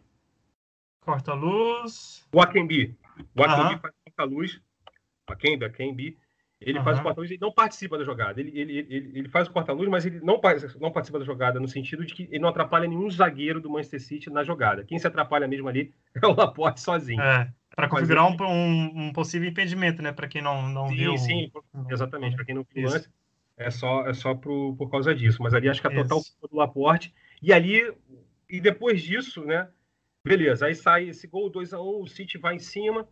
Corta-luz. 1.00 2.26
O 2.32 2.40
Akembi. 2.40 2.96
O 3.36 3.42
Akembi 3.42 3.80
faz 3.80 3.94
o 3.94 4.04
corta-luz. 4.04 4.60
Akembi, 5.26 5.64
Akembi. 5.64 6.18
Ele 6.60 6.82
faz 6.82 6.98
o 6.98 7.02
porta-luz, 7.02 7.30
ele 7.30 7.40
não 7.40 7.52
participa 7.52 7.98
da 7.98 8.04
jogada. 8.04 8.40
Ele, 8.40 8.58
ele, 8.58 8.78
ele, 8.78 9.18
ele 9.18 9.28
faz 9.28 9.46
o 9.48 9.52
porta-luz, 9.52 9.86
mas 9.88 10.06
ele 10.06 10.20
não, 10.20 10.40
não 10.80 10.90
participa 10.90 11.18
da 11.18 11.24
jogada, 11.24 11.60
no 11.60 11.68
sentido 11.68 12.06
de 12.06 12.14
que 12.14 12.22
ele 12.30 12.38
não 12.38 12.48
atrapalha 12.48 12.88
nenhum 12.88 13.10
zagueiro 13.10 13.60
do 13.60 13.68
Manchester 13.68 14.00
City 14.00 14.30
na 14.30 14.42
jogada. 14.42 14.82
Quem 14.82 14.98
se 14.98 15.06
atrapalha 15.06 15.46
mesmo 15.46 15.68
ali 15.68 15.92
é 16.22 16.26
o 16.26 16.34
Laporte 16.34 16.80
sozinho. 16.80 17.20
É, 17.20 17.52
para 17.76 17.88
configurar 17.88 18.26
um, 18.26 18.36
um, 18.40 18.92
um, 19.08 19.12
possível 19.12 19.48
impedimento, 19.48 20.00
né? 20.00 20.10
Para 20.10 20.26
quem 20.26 20.40
não, 20.40 20.66
não 20.68 20.88
sim, 20.88 20.96
viu. 20.96 21.18
Sim, 21.18 21.52
exatamente. 21.90 22.34
Para 22.34 22.46
quem 22.46 22.54
não 22.54 22.64
viu 22.74 22.88
antes, 22.88 23.10
é 23.56 23.70
só, 23.70 24.06
é 24.06 24.14
só 24.14 24.34
por, 24.34 24.76
por 24.76 24.90
causa 24.90 25.14
disso. 25.14 25.42
Mas 25.42 25.54
ali 25.54 25.68
acho 25.68 25.80
que 25.80 25.86
a 25.86 25.94
total 25.94 26.22
culpa 26.22 26.48
do 26.48 26.56
Laporte. 26.56 27.14
E 27.42 27.52
ali, 27.52 27.92
e 28.48 28.60
depois 28.60 29.02
disso, 29.02 29.44
né? 29.44 29.68
Beleza, 30.24 30.66
aí 30.66 30.74
sai 30.74 31.08
esse 31.08 31.26
gol 31.26 31.50
2 31.50 31.74
a 31.74 31.80
1 31.80 31.84
um, 31.84 32.02
o 32.02 32.06
City 32.06 32.38
vai 32.38 32.54
em 32.54 32.58
cima. 32.58 33.06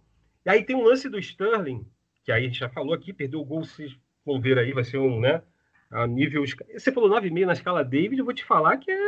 E 0.44 0.50
aí 0.50 0.64
tem 0.64 0.74
um 0.74 0.83
lance 0.83 1.09
do 1.09 1.18
Sterling 1.18 1.87
que 2.24 2.31
aí 2.31 2.44
a 2.44 2.46
gente 2.46 2.59
já 2.59 2.68
falou 2.68 2.94
aqui, 2.94 3.12
perdeu 3.12 3.40
o 3.40 3.44
gol, 3.44 3.64
vocês 3.64 3.96
vão 4.24 4.40
ver 4.40 4.59
aí, 4.59 4.72
vai 4.72 4.85
ser 4.85 4.98
um, 4.98 5.20
né? 5.20 5.42
A 5.90 6.07
nível. 6.07 6.44
Você 6.72 6.92
falou 6.92 7.11
9,5 7.11 7.46
na 7.46 7.52
escala 7.52 7.85
David, 7.85 8.18
eu 8.18 8.24
vou 8.24 8.35
te 8.35 8.44
falar 8.44 8.76
que 8.78 8.90
é. 8.90 8.98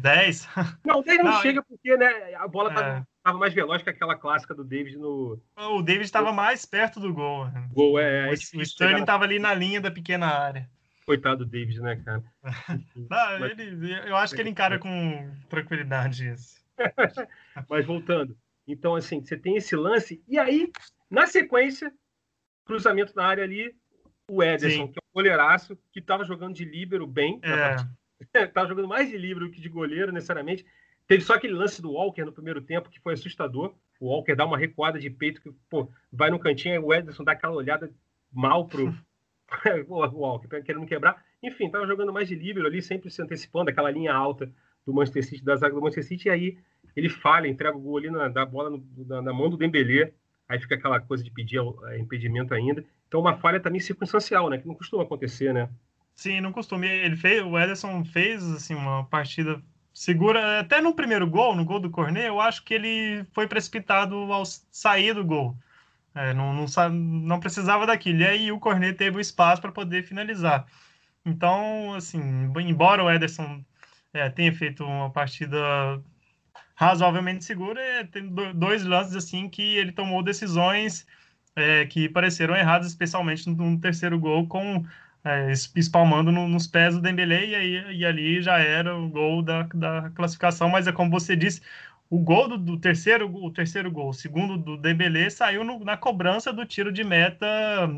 10? 0.00 0.48
Não, 0.84 1.02
10 1.02 1.18
não, 1.18 1.24
não 1.24 1.40
chega 1.40 1.62
porque 1.62 1.96
né, 1.96 2.34
a 2.34 2.46
bola 2.46 3.06
estava 3.24 3.38
é. 3.38 3.40
mais 3.40 3.54
veloz 3.54 3.82
que 3.82 3.90
aquela 3.90 4.14
clássica 4.14 4.54
do 4.54 4.62
David 4.62 4.98
no. 4.98 5.40
O 5.56 5.82
David 5.82 6.04
estava 6.04 6.32
mais 6.32 6.66
perto 6.66 7.00
do 7.00 7.12
gol. 7.12 7.48
Gol, 7.72 7.98
é. 7.98 8.28
O, 8.28 8.28
é 8.28 8.30
o 8.32 8.62
Sterling 8.62 9.00
estava 9.00 9.24
ali 9.24 9.38
na 9.38 9.54
linha 9.54 9.80
da 9.80 9.90
pequena 9.90 10.26
área. 10.26 10.68
Coitado 11.06 11.44
do 11.44 11.50
David, 11.50 11.80
né, 11.80 11.96
cara? 12.04 12.22
não, 12.94 13.40
Mas... 13.40 13.58
ele, 13.58 13.92
eu 14.08 14.16
acho 14.16 14.34
que 14.34 14.40
ele 14.40 14.50
encara 14.50 14.78
com 14.78 15.30
tranquilidade 15.48 16.30
isso. 16.30 16.62
Mas 17.68 17.84
voltando. 17.84 18.36
Então, 18.66 18.94
assim, 18.94 19.20
você 19.20 19.36
tem 19.36 19.56
esse 19.56 19.76
lance, 19.76 20.22
e 20.26 20.38
aí 20.38 20.70
na 21.10 21.26
sequência, 21.26 21.92
cruzamento 22.64 23.12
na 23.14 23.26
área 23.26 23.44
ali, 23.44 23.74
o 24.28 24.42
Ederson, 24.42 24.86
Sim. 24.86 24.92
que 24.92 24.98
é 24.98 25.02
um 25.02 25.14
goleiraço, 25.14 25.78
que 25.92 26.00
estava 26.00 26.24
jogando 26.24 26.54
de 26.54 26.64
líbero 26.64 27.06
bem. 27.06 27.40
É. 27.42 27.76
Estava 28.44 28.68
jogando 28.68 28.88
mais 28.88 29.10
de 29.10 29.18
líbero 29.18 29.50
que 29.50 29.60
de 29.60 29.68
goleiro, 29.68 30.10
necessariamente. 30.10 30.64
Teve 31.06 31.22
só 31.22 31.34
aquele 31.34 31.52
lance 31.52 31.82
do 31.82 31.92
Walker 31.92 32.24
no 32.24 32.32
primeiro 32.32 32.60
tempo 32.60 32.88
que 32.88 33.00
foi 33.00 33.14
assustador. 33.14 33.74
O 34.00 34.06
Walker 34.06 34.34
dá 34.34 34.44
uma 34.44 34.58
recuada 34.58 34.98
de 34.98 35.10
peito 35.10 35.40
que, 35.40 35.52
pô, 35.68 35.88
vai 36.12 36.30
no 36.30 36.38
cantinho, 36.38 36.84
o 36.84 36.94
Ederson 36.94 37.24
dá 37.24 37.32
aquela 37.32 37.54
olhada 37.54 37.90
mal 38.32 38.66
pro 38.66 38.94
o 39.88 39.94
Walker, 39.94 40.48
tá 40.48 40.60
querendo 40.60 40.86
quebrar. 40.86 41.22
Enfim, 41.42 41.66
estava 41.66 41.86
jogando 41.86 42.12
mais 42.12 42.28
de 42.28 42.34
líbero 42.34 42.66
ali, 42.66 42.80
sempre 42.80 43.10
se 43.10 43.20
antecipando 43.20 43.70
aquela 43.70 43.90
linha 43.90 44.14
alta 44.14 44.50
do 44.86 44.92
Manchester 44.92 45.24
City, 45.24 45.44
da 45.44 45.56
zaga 45.56 45.74
do 45.74 45.80
Manchester 45.80 46.04
City, 46.04 46.28
e 46.28 46.30
aí 46.30 46.58
ele 46.96 47.08
falha, 47.08 47.48
entrega 47.48 47.76
o 47.76 47.80
gol 47.80 47.98
ali 47.98 48.10
na, 48.10 48.28
da 48.28 48.44
bola 48.44 48.70
no, 48.70 48.84
na, 49.06 49.22
na, 49.22 49.32
mão 49.32 49.50
do 49.50 49.56
Dembélé 49.56 50.12
aí 50.48 50.58
fica 50.60 50.74
aquela 50.74 51.00
coisa 51.00 51.24
de 51.24 51.30
pedir 51.30 51.60
é, 51.88 51.98
impedimento 51.98 52.52
ainda. 52.54 52.84
Então, 53.08 53.20
uma 53.20 53.36
falha 53.36 53.60
também 53.60 53.80
circunstancial, 53.80 54.50
né? 54.50 54.58
Que 54.58 54.66
não 54.66 54.74
costuma 54.74 55.02
acontecer, 55.02 55.52
né? 55.54 55.68
Sim, 56.14 56.40
não 56.40 56.52
costuma. 56.52 56.86
Ele 56.86 57.16
fez, 57.16 57.42
o 57.42 57.58
Ederson 57.58 58.04
fez 58.04 58.44
assim 58.52 58.74
uma 58.74 59.04
partida 59.04 59.60
segura, 59.94 60.60
até 60.60 60.80
no 60.80 60.94
primeiro 60.94 61.26
gol, 61.26 61.54
no 61.54 61.64
gol 61.64 61.80
do 61.80 61.90
Cornet, 61.90 62.26
eu 62.26 62.40
acho 62.40 62.64
que 62.64 62.74
ele 62.74 63.24
foi 63.32 63.46
precipitado 63.46 64.14
ao 64.32 64.44
sair 64.44 65.14
do 65.14 65.24
gol. 65.24 65.56
É, 66.14 66.34
não, 66.34 66.52
não, 66.52 66.66
não, 66.90 67.40
precisava 67.40 67.86
daquilo. 67.86 68.20
E 68.20 68.26
aí 68.26 68.52
o 68.52 68.60
Cornet 68.60 68.96
teve 68.96 69.16
o 69.18 69.20
espaço 69.20 69.62
para 69.62 69.72
poder 69.72 70.04
finalizar. 70.04 70.66
Então, 71.24 71.94
assim, 71.94 72.20
embora 72.60 73.02
o 73.02 73.10
Ederson 73.10 73.64
é, 74.12 74.28
tenha 74.30 74.52
feito 74.54 74.84
uma 74.84 75.10
partida 75.10 75.58
razoavelmente 76.74 77.44
seguro. 77.44 77.78
É, 77.78 78.04
tem 78.04 78.28
dois 78.54 78.84
lances 78.84 79.16
assim 79.16 79.48
que 79.48 79.76
ele 79.76 79.92
tomou 79.92 80.22
decisões 80.22 81.06
é, 81.56 81.86
que 81.86 82.08
pareceram 82.08 82.56
erradas, 82.56 82.88
especialmente 82.88 83.48
no, 83.48 83.80
terceiro 83.80 84.18
gol, 84.18 84.46
com 84.46 84.84
é, 85.24 85.50
espalmando 85.74 86.30
no, 86.30 86.46
nos 86.46 86.66
pés 86.66 86.94
do 86.94 87.00
Dembélé, 87.00 87.46
e, 87.46 87.54
aí, 87.54 87.96
e 87.96 88.04
ali 88.04 88.42
já 88.42 88.58
era 88.58 88.94
o 88.94 89.08
gol 89.08 89.42
da, 89.42 89.62
da 89.74 90.10
classificação, 90.14 90.68
mas 90.68 90.86
é 90.86 90.92
como 90.92 91.10
você 91.10 91.34
disse, 91.34 91.62
o 92.10 92.18
gol 92.18 92.48
do, 92.48 92.58
do, 92.58 92.78
terceiro, 92.78 93.28
o 93.34 93.50
terceiro 93.50 93.90
gol, 93.90 94.10
o 94.10 94.14
segundo 94.14 94.56
do 94.58 94.76
Dembélé, 94.76 95.30
saiu 95.30 95.64
no, 95.64 95.82
na 95.82 95.96
cobrança 95.96 96.52
do 96.52 96.64
tiro 96.66 96.92
de 96.92 97.02
meta 97.02 97.46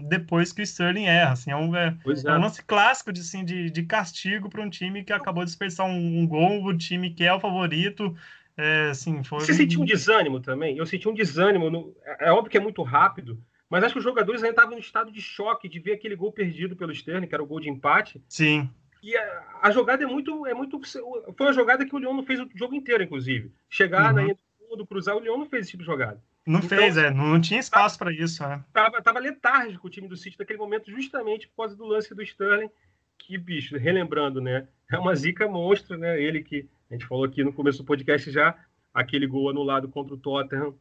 depois 0.09 0.53
que 0.53 0.63
o 0.63 0.63
Sterling 0.63 1.07
erra. 1.07 1.33
Assim, 1.33 1.51
é, 1.51 1.57
um, 1.57 1.75
é, 1.77 1.89
é. 1.89 2.29
é 2.29 2.33
um 2.33 2.41
lance 2.41 2.63
clássico 2.63 3.13
de, 3.13 3.21
assim, 3.21 3.45
de, 3.45 3.71
de 3.71 3.83
castigo 3.83 4.49
para 4.49 4.63
um 4.63 4.71
time 4.71 5.05
que 5.05 5.13
acabou 5.13 5.45
de 5.45 5.51
desperdiçar 5.51 5.87
um, 5.87 6.21
um, 6.21 6.27
gol, 6.27 6.65
o 6.65 6.77
time 6.77 7.11
que 7.11 7.25
é 7.25 7.35
o 7.35 7.41
favorito. 7.41 8.17
É, 8.57 8.91
assim, 8.91 9.23
foi... 9.23 9.41
Você 9.41 9.53
sentiu 9.53 9.83
um 9.83 9.85
desânimo 9.85 10.41
também? 10.41 10.79
Eu 10.79 10.87
senti 10.87 11.09
um 11.09 11.15
desânimo. 11.15 11.69
No... 11.69 11.93
É, 12.05 12.29
é 12.29 12.33
óbvio 12.33 12.51
que 12.51 12.57
é 12.57 12.61
muito 12.61 12.83
rápido, 12.83 13.39
mas 13.69 13.83
acho 13.83 13.95
que 13.95 13.99
os 13.99 14.05
jogadores 14.05 14.43
ainda 14.43 14.53
estavam 14.53 14.77
em 14.77 14.81
estado 14.81 15.11
de 15.11 15.21
choque 15.21 15.69
de 15.69 15.81
ver 15.81 15.93
aquele 15.93 16.15
gol 16.15 16.33
perdido 16.33 16.77
pelo 16.77 16.93
Sterling, 16.93 17.27
que 17.27 17.35
era 17.35 17.43
o 17.43 17.47
gol 17.47 17.61
de 17.61 17.69
empate. 17.69 18.23
Sim. 18.29 18.71
E 19.03 19.17
a, 19.17 19.59
a, 19.63 19.71
jogada 19.71 20.03
é 20.03 20.07
muito, 20.07 20.47
é 20.47 20.55
muito. 20.55 20.81
Foi 20.85 21.47
uma 21.47 21.53
jogada 21.53 21.85
que 21.85 21.95
o 21.95 21.99
Leão 21.99 22.15
não 22.15 22.25
fez 22.25 22.41
o 22.41 22.49
jogo 22.55 22.75
inteiro, 22.75 23.03
inclusive. 23.03 23.53
Chegar 23.69 24.11
uhum. 24.11 24.17
na 24.17 24.23
linha 24.23 24.39
do 24.77 24.87
cruzar, 24.87 25.17
o 25.17 25.21
Leão 25.21 25.39
não 25.39 25.47
fez 25.47 25.63
esse 25.63 25.71
tipo 25.73 25.83
de 25.83 25.87
jogada. 25.87 26.21
Não 26.47 26.61
então, 26.61 26.79
fez, 26.79 26.97
é. 26.97 27.11
Não, 27.11 27.41
tinha 27.41 27.59
espaço 27.59 27.99
para 27.99 28.13
isso. 28.13 28.43
É. 28.45 28.63
Tava, 28.73 29.03
tava 29.03 29.19
letárgico 29.19 29.87
o 29.87 29.91
time 29.91 30.09
do 30.09 30.17
City 30.17 30.39
naquele 30.39 30.59
momento, 30.59 30.91
justamente 30.91 31.49
por 31.49 31.57
causa 31.57 31.77
do 31.77 31.85
lance 31.85 32.15
do 32.15 32.23
Sterling. 32.23 32.71
Que, 33.19 33.37
bicho, 33.37 33.77
relembrando, 33.77 34.41
né? 34.41 34.69
É 34.91 34.99
uma 34.99 35.15
zica 35.15 35.49
monstro, 35.49 35.97
né? 35.97 36.21
Ele 36.21 36.43
que 36.43 36.69
a 36.91 36.95
gente 36.95 37.07
falou 37.07 37.25
aqui 37.25 37.43
no 37.43 37.53
começo 37.53 37.79
do 37.79 37.85
podcast 37.85 38.31
já, 38.31 38.57
aquele 38.95 39.27
gol 39.27 39.51
anulado 39.51 39.89
contra 39.89 40.15
o 40.15 40.19
Tottenham, 40.19 40.75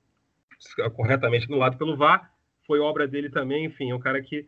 corretamente 0.93 1.45
anulado 1.45 1.78
pelo 1.78 1.98
VAR, 1.98 2.32
foi 2.65 2.80
obra 2.80 3.08
dele 3.08 3.30
também. 3.30 3.65
Enfim, 3.65 3.91
é 3.91 3.95
um 3.95 3.99
cara 3.99 4.21
que 4.21 4.47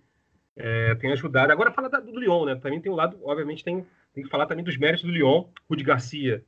é, 0.56 0.96
tem 0.96 1.12
ajudado. 1.12 1.52
Agora 1.52 1.72
fala 1.72 1.90
da, 1.90 2.00
do 2.00 2.20
Lyon, 2.20 2.46
né? 2.46 2.56
Também 2.56 2.82
tem 2.82 2.92
um 2.92 2.96
lado, 2.96 3.18
obviamente, 3.24 3.64
tem, 3.64 3.86
tem 4.14 4.24
que 4.24 4.30
falar 4.30 4.46
também 4.46 4.64
dos 4.64 4.78
méritos 4.78 5.04
do 5.04 5.12
Lyon. 5.12 5.46
Rudi 5.70 5.84
Garcia, 5.84 6.44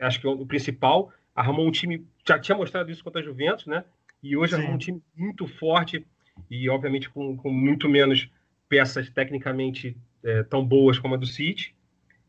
acho 0.00 0.20
que 0.20 0.26
é 0.26 0.30
o 0.30 0.46
principal, 0.46 1.12
arrumou 1.34 1.66
um 1.66 1.70
time, 1.70 2.06
já 2.26 2.38
tinha 2.38 2.56
mostrado 2.56 2.90
isso 2.90 3.02
contra 3.02 3.20
a 3.20 3.24
Juventus, 3.24 3.66
né? 3.66 3.84
E 4.22 4.36
hoje 4.36 4.54
Sim. 4.54 4.58
arrumou 4.58 4.74
um 4.74 4.78
time 4.78 5.02
muito 5.16 5.46
forte 5.46 6.06
e, 6.50 6.68
obviamente, 6.68 7.08
com, 7.08 7.36
com 7.36 7.50
muito 7.50 7.88
menos 7.88 8.28
peças 8.68 9.08
tecnicamente 9.08 9.96
é, 10.22 10.42
tão 10.42 10.64
boas 10.64 10.98
como 10.98 11.14
a 11.14 11.16
do 11.18 11.26
City. 11.26 11.74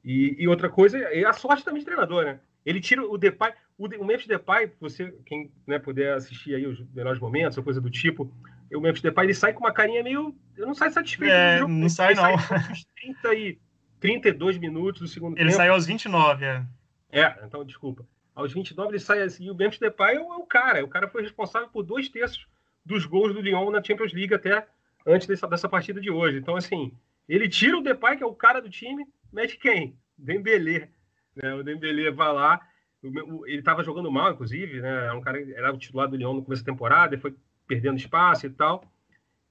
E, 0.04 0.36
e, 0.39 0.48
outra 0.48 0.70
coisa 0.70 0.98
é 0.98 1.26
a 1.26 1.34
sorte 1.34 1.63
também 1.63 1.80
de 1.80 1.86
treinador, 1.86 2.24
né? 2.24 2.39
Ele 2.65 2.80
tira 2.80 3.06
o 3.06 3.18
Depay, 3.18 3.54
o, 3.78 3.88
o 3.88 4.06
Memphis 4.06 4.28
Depay, 4.28 4.72
você, 4.80 5.13
quem 5.26 5.52
né, 5.68 5.80
puder 5.80 6.13
assistir 6.13 6.56
aí 6.56 6.65
os 6.65 6.80
melhores 6.94 7.20
momentos 7.20 7.58
ou 7.58 7.63
coisa 7.63 7.82
do 7.82 7.89
tipo, 7.89 8.32
o 8.75 8.82
Memphis 8.82 9.01
Depay 9.01 9.25
ele 9.25 9.34
sai 9.34 9.53
com 9.53 9.62
uma 9.62 9.73
carinha 9.73 10.03
meio. 10.03 10.36
Eu 10.55 10.67
não 10.67 10.73
sai 10.73 10.91
satisfeito. 10.91 11.32
É, 11.32 11.60
jogo, 11.60 11.71
não 11.71 11.89
sai, 11.89 12.13
não. 12.13 12.38
Sai 12.38 12.86
30 13.01 13.34
e 13.36 13.60
32 13.99 14.58
minutos 14.58 15.01
do 15.01 15.08
segundo 15.08 15.34
ele 15.38 15.49
tempo. 15.49 15.49
Ele 15.49 15.58
saiu 15.58 15.73
aos 15.73 15.86
29, 15.86 16.45
é. 16.45 16.65
É, 17.12 17.36
então, 17.43 17.65
desculpa. 17.65 18.05
Aos 18.36 18.53
29 18.53 18.91
ele 18.91 18.99
sai 18.99 19.21
assim. 19.21 19.45
E 19.45 19.51
o 19.51 19.55
Memphis 19.55 19.79
Depay 19.79 20.15
é 20.15 20.19
o, 20.19 20.34
é 20.34 20.38
o 20.38 20.45
cara. 20.45 20.84
O 20.84 20.88
cara 20.88 21.08
foi 21.08 21.23
responsável 21.23 21.67
por 21.69 21.84
dois 21.84 22.08
terços 22.10 22.47
dos 22.86 23.05
gols 23.05 23.34
do 23.34 23.41
Lyon 23.41 23.71
na 23.71 23.84
Champions 23.84 24.13
League 24.13 24.34
até 24.34 24.67
antes 25.05 25.27
dessa, 25.27 25.47
dessa 25.47 25.67
partida 25.67 25.99
de 25.99 26.10
hoje. 26.10 26.38
Então, 26.38 26.55
assim, 26.55 26.93
ele 27.27 27.49
tira 27.49 27.77
o 27.77 27.82
Depay, 27.82 28.17
que 28.17 28.23
é 28.23 28.25
o 28.25 28.36
cara 28.36 28.62
do 28.62 28.69
time, 28.69 29.05
mete 29.32 29.58
quem? 29.58 29.97
Dembélé. 30.17 30.89
Né? 31.36 31.53
O 31.53 31.63
Dembélé 31.63 32.12
vai 32.12 32.34
lá. 32.34 32.62
Ele 33.01 33.60
estava 33.60 33.84
jogando 33.84 34.12
mal, 34.12 34.32
inclusive, 34.32 34.82
né? 34.82 35.05
Era 35.05 35.15
um 35.15 35.21
cara 35.21 35.39
era 35.53 35.73
o 35.73 35.77
titular 35.77 36.10
do 36.10 36.17
Lyon 36.17 36.34
no 36.34 36.43
começo 36.43 36.63
da 36.63 36.71
temporada, 36.71 37.17
foi 37.17 37.34
perdendo 37.69 37.97
espaço 37.97 38.47
e 38.47 38.49
tal. 38.49 38.84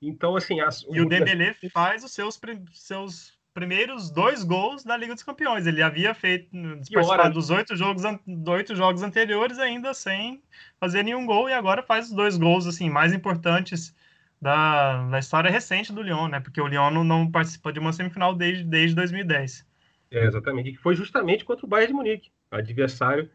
Então, 0.03 0.37
assim. 0.37 0.61
As, 0.61 0.85
e 0.91 1.01
o 1.01 1.09
Dembélé 1.09 1.55
faz 1.73 2.05
os 2.05 2.13
seus, 2.13 2.39
seus 2.73 3.39
primeiros 3.55 4.11
dois 4.11 4.43
gols 4.43 4.85
da 4.85 4.97
Liga 4.97 5.15
dos 5.15 5.23
Campeões. 5.23 5.67
Ele 5.67 5.83
havia 5.83 6.13
feito 6.13 6.51
participado 6.51 7.35
dos 7.35 7.51
oito 7.51 7.77
jogos, 7.77 8.03
oito 8.49 8.75
jogos 8.75 9.03
anteriores 9.03 9.59
ainda 9.59 9.95
sem 9.95 10.43
fazer 10.79 11.03
nenhum 11.03 11.25
gol 11.25 11.49
e 11.49 11.53
agora 11.53 11.83
faz 11.83 12.09
os 12.09 12.13
dois 12.13 12.37
gols 12.37 12.67
assim 12.67 12.91
mais 12.91 13.13
importantes 13.13 13.95
da, 14.41 15.09
da 15.09 15.19
história 15.19 15.51
recente 15.51 15.93
do 15.93 16.03
Lyon, 16.03 16.29
né? 16.29 16.41
Porque 16.41 16.61
o 16.61 16.67
Lyon 16.67 16.91
não, 16.91 17.05
não 17.05 17.31
participou 17.31 17.73
de 17.73 17.81
uma 17.81 17.93
semifinal 17.93 18.35
desde, 18.35 18.65
desde 18.65 18.95
2010. 18.95 19.67
É, 20.11 20.25
exatamente, 20.25 20.73
que 20.73 20.79
foi 20.79 20.95
justamente 20.95 21.45
contra 21.45 21.67
o 21.67 21.69
Bayern 21.69 21.93
de 21.93 21.95
Munique, 21.95 22.31
adversário 22.51 23.29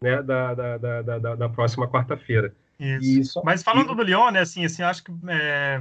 né, 0.00 0.22
da, 0.22 0.54
da, 0.54 0.78
da, 0.78 1.02
da, 1.02 1.34
da 1.34 1.48
próxima 1.48 1.88
quarta-feira. 1.88 2.54
Isso. 2.78 3.20
Isso. 3.20 3.42
Mas 3.44 3.62
falando 3.62 3.94
do 3.94 4.02
Lyon, 4.02 4.30
né, 4.30 4.40
assim, 4.40 4.64
assim, 4.64 4.82
acho 4.82 5.02
que 5.02 5.12
é, 5.28 5.80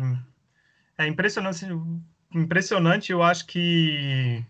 é 0.97 1.07
impressionante, 1.07 1.65
impressionante, 2.33 3.11
eu 3.11 3.21
acho 3.21 3.45
que 3.45 4.43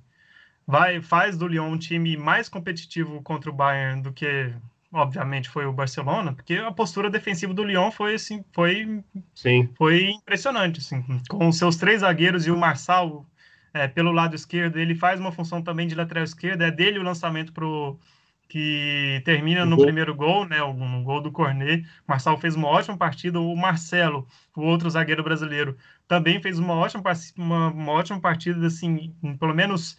vai 0.65 1.01
faz 1.01 1.38
do 1.38 1.47
Lyon 1.47 1.71
um 1.71 1.77
time 1.77 2.17
mais 2.17 2.49
competitivo 2.49 3.21
contra 3.21 3.49
o 3.49 3.53
Bayern 3.53 4.01
do 4.01 4.12
que 4.12 4.53
obviamente 4.91 5.49
foi 5.49 5.65
o 5.65 5.73
Barcelona, 5.73 6.34
porque 6.34 6.55
a 6.55 6.71
postura 6.71 7.10
defensiva 7.10 7.53
do 7.53 7.63
Lyon 7.63 7.91
foi 7.91 8.15
assim, 8.15 8.43
foi 8.53 9.03
Sim. 9.34 9.69
foi 9.77 10.10
impressionante 10.10 10.79
assim, 10.79 11.03
com 11.27 11.47
os 11.47 11.58
seus 11.58 11.75
três 11.75 12.01
zagueiros 12.01 12.47
e 12.47 12.51
o 12.51 12.58
Marçal 12.58 13.25
é, 13.73 13.89
pelo 13.89 14.13
lado 14.13 14.36
esquerdo, 14.36 14.79
ele 14.79 14.95
faz 14.95 15.19
uma 15.19 15.34
função 15.34 15.62
também 15.62 15.86
de 15.86 15.95
lateral 15.95 16.23
esquerdo, 16.23 16.62
é 16.62 16.71
dele 16.71 16.97
o 16.97 17.03
lançamento 17.03 17.51
pro 17.51 17.99
que 18.47 19.21
termina 19.25 19.65
no 19.65 19.77
primeiro 19.77 20.13
gol, 20.13 20.45
né, 20.45 20.62
um 20.63 21.03
gol 21.03 21.21
do 21.21 21.31
Cornet. 21.31 21.88
Marçal 22.08 22.38
fez 22.38 22.55
uma 22.55 22.67
ótima 22.67 22.97
partida. 22.97 23.39
O 23.39 23.55
Marcelo, 23.55 24.27
o 24.55 24.62
outro 24.62 24.89
zagueiro 24.89 25.23
brasileiro, 25.23 25.75
também 26.08 26.41
fez 26.41 26.60
uma 26.60 26.73
ótima, 26.75 27.03
uma, 27.38 27.67
uma 27.69 27.91
ótima 27.91 28.19
partida, 28.19 28.67
assim, 28.67 29.15
pelo 29.39 29.53
menos 29.53 29.97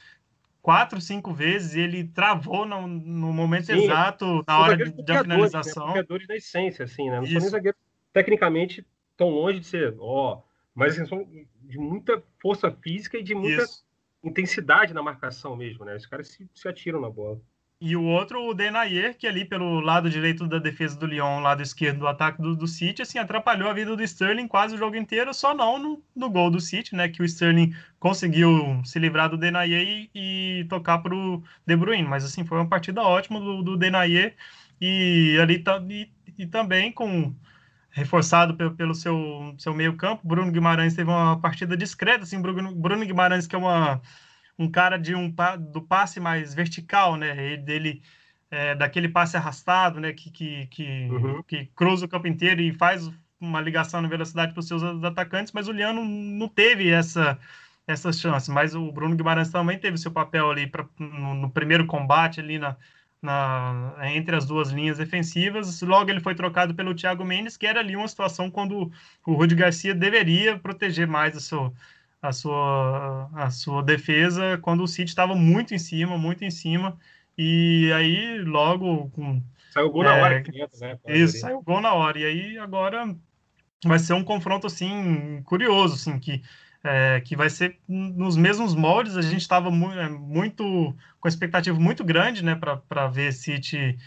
quatro, 0.62 1.00
cinco 1.00 1.32
vezes. 1.32 1.74
ele 1.74 2.04
travou 2.04 2.64
no, 2.64 2.86
no 2.86 3.32
momento 3.32 3.66
Sim, 3.66 3.84
exato, 3.84 4.44
na 4.46 4.58
hora 4.58 4.76
de, 4.76 4.90
da 5.02 5.22
finalização. 5.22 5.94
Né, 5.94 6.02
da 6.02 6.36
essência, 6.36 6.84
assim, 6.84 7.10
né? 7.10 7.20
Não 7.20 7.26
são 7.26 7.40
nem 7.40 7.48
zagueiros 7.48 7.80
tecnicamente 8.12 8.86
tão 9.16 9.28
longe 9.28 9.60
de 9.60 9.66
ser, 9.66 9.94
ó, 9.98 10.42
mas 10.74 10.92
assim, 10.92 11.06
são 11.06 11.26
de 11.62 11.78
muita 11.78 12.22
força 12.40 12.70
física 12.70 13.18
e 13.18 13.22
de 13.22 13.34
muita 13.34 13.62
Isso. 13.62 13.84
intensidade 14.22 14.94
na 14.94 15.02
marcação 15.02 15.56
mesmo, 15.56 15.84
né? 15.84 15.96
Os 15.96 16.06
caras 16.06 16.28
se, 16.28 16.48
se 16.54 16.68
atiram 16.68 17.00
na 17.00 17.10
bola. 17.10 17.40
E 17.78 17.94
o 17.94 18.02
outro, 18.04 18.42
o 18.42 18.54
Denayer, 18.54 19.16
que 19.18 19.26
ali 19.26 19.44
pelo 19.44 19.80
lado 19.80 20.08
direito 20.08 20.46
da 20.46 20.58
defesa 20.58 20.98
do 20.98 21.04
Lyon, 21.04 21.40
lado 21.40 21.62
esquerdo 21.62 21.98
do 21.98 22.08
ataque 22.08 22.40
do, 22.40 22.56
do 22.56 22.66
City, 22.66 23.02
assim, 23.02 23.18
atrapalhou 23.18 23.68
a 23.68 23.74
vida 23.74 23.94
do 23.94 24.02
Sterling 24.02 24.48
quase 24.48 24.74
o 24.74 24.78
jogo 24.78 24.96
inteiro, 24.96 25.34
só 25.34 25.54
não 25.54 25.78
no, 25.78 26.02
no 26.14 26.30
gol 26.30 26.50
do 26.50 26.58
City, 26.58 26.96
né? 26.96 27.06
Que 27.06 27.20
o 27.20 27.24
Sterling 27.24 27.74
conseguiu 27.98 28.80
se 28.82 28.98
livrar 28.98 29.28
do 29.28 29.36
Denayer 29.36 30.08
e, 30.14 30.60
e 30.62 30.64
tocar 30.70 30.98
para 30.98 31.14
o 31.14 31.42
De 31.66 31.76
Bruyne. 31.76 32.08
Mas, 32.08 32.24
assim, 32.24 32.46
foi 32.46 32.56
uma 32.56 32.68
partida 32.68 33.02
ótima 33.02 33.38
do, 33.38 33.62
do 33.62 33.76
Denayer 33.76 34.34
e 34.80 35.38
ali 35.40 35.62
e, 35.90 36.10
e 36.38 36.46
também 36.46 36.90
com 36.90 37.34
reforçado 37.90 38.54
pelo, 38.56 38.74
pelo 38.74 38.94
seu, 38.94 39.54
seu 39.58 39.74
meio 39.74 39.96
campo. 39.96 40.26
Bruno 40.26 40.50
Guimarães 40.50 40.94
teve 40.94 41.10
uma 41.10 41.38
partida 41.40 41.76
discreta, 41.76 42.24
assim, 42.24 42.40
Bruno, 42.40 42.74
Bruno 42.74 43.04
Guimarães 43.04 43.46
que 43.46 43.54
é 43.54 43.58
uma 43.58 44.00
um 44.58 44.70
cara 44.70 44.98
de 44.98 45.14
um 45.14 45.32
do 45.58 45.82
passe 45.82 46.20
mais 46.20 46.54
vertical, 46.54 47.16
né? 47.16 47.36
Ele 47.52 47.56
dele 47.62 48.02
é, 48.50 48.74
daquele 48.74 49.08
passe 49.08 49.36
arrastado, 49.36 50.00
né? 50.00 50.12
Que 50.12 50.30
que, 50.30 50.66
que, 50.68 51.08
uhum. 51.10 51.42
que, 51.42 51.66
cruza 51.74 52.06
o 52.06 52.08
campo 52.08 52.26
inteiro 52.26 52.60
e 52.60 52.72
faz 52.72 53.10
uma 53.40 53.60
ligação 53.60 54.00
na 54.00 54.08
velocidade 54.08 54.52
para 54.52 54.60
os 54.60 54.68
seus 54.68 54.82
atacantes, 55.04 55.52
mas 55.52 55.68
o 55.68 55.72
Liano 55.72 56.04
não 56.04 56.48
teve 56.48 56.88
essa 56.90 57.38
essas 57.86 58.18
chances. 58.18 58.48
Mas 58.48 58.74
o 58.74 58.90
Bruno 58.90 59.16
Guimarães 59.16 59.50
também 59.50 59.78
teve 59.78 59.96
seu 59.98 60.10
papel 60.10 60.50
ali 60.50 60.66
pra, 60.66 60.86
no, 60.98 61.34
no 61.34 61.50
primeiro 61.50 61.86
combate 61.86 62.40
ali 62.40 62.58
na, 62.58 62.76
na, 63.22 63.94
entre 64.12 64.34
as 64.36 64.46
duas 64.46 64.70
linhas 64.70 64.98
defensivas. 64.98 65.80
Logo 65.82 66.10
ele 66.10 66.20
foi 66.20 66.34
trocado 66.34 66.74
pelo 66.74 66.94
Thiago 66.94 67.24
Mendes, 67.24 67.56
que 67.56 67.66
era 67.66 67.80
ali 67.80 67.96
uma 67.96 68.08
situação 68.08 68.50
quando 68.50 68.90
o 69.24 69.34
Rudi 69.34 69.54
Garcia 69.54 69.94
deveria 69.94 70.58
proteger 70.58 71.06
mais 71.06 71.36
o 71.36 71.40
seu, 71.40 71.72
a 72.28 72.32
sua, 72.32 73.30
a 73.34 73.50
sua 73.50 73.82
defesa 73.82 74.58
quando 74.62 74.82
o 74.82 74.88
City 74.88 75.10
estava 75.10 75.34
muito 75.34 75.74
em 75.74 75.78
cima, 75.78 76.18
muito 76.18 76.44
em 76.44 76.50
cima. 76.50 76.98
E 77.36 77.92
aí, 77.92 78.38
logo. 78.40 79.10
Com, 79.10 79.42
saiu 79.70 79.90
gol 79.90 80.04
é, 80.04 80.06
na 80.06 80.14
hora, 80.14 80.42
500, 80.42 80.80
né? 80.80 80.98
Isso, 81.08 81.38
saiu 81.38 81.62
gol 81.62 81.80
na 81.80 81.92
hora. 81.92 82.18
E 82.18 82.24
aí, 82.24 82.58
agora 82.58 83.14
vai 83.84 83.98
ser 83.98 84.14
um 84.14 84.24
confronto 84.24 84.66
assim 84.66 85.42
curioso, 85.44 85.94
assim, 85.94 86.18
que, 86.18 86.42
é, 86.82 87.20
que 87.20 87.36
vai 87.36 87.50
ser 87.50 87.78
nos 87.86 88.36
mesmos 88.36 88.74
moldes. 88.74 89.16
A 89.16 89.22
gente 89.22 89.42
estava 89.42 89.70
mu 89.70 89.92
é, 89.92 90.08
muito 90.08 90.96
com 91.20 91.28
expectativa 91.28 91.78
muito 91.78 92.02
grande, 92.04 92.44
né, 92.44 92.54
para 92.54 93.06
ver 93.08 93.32
City 93.32 93.98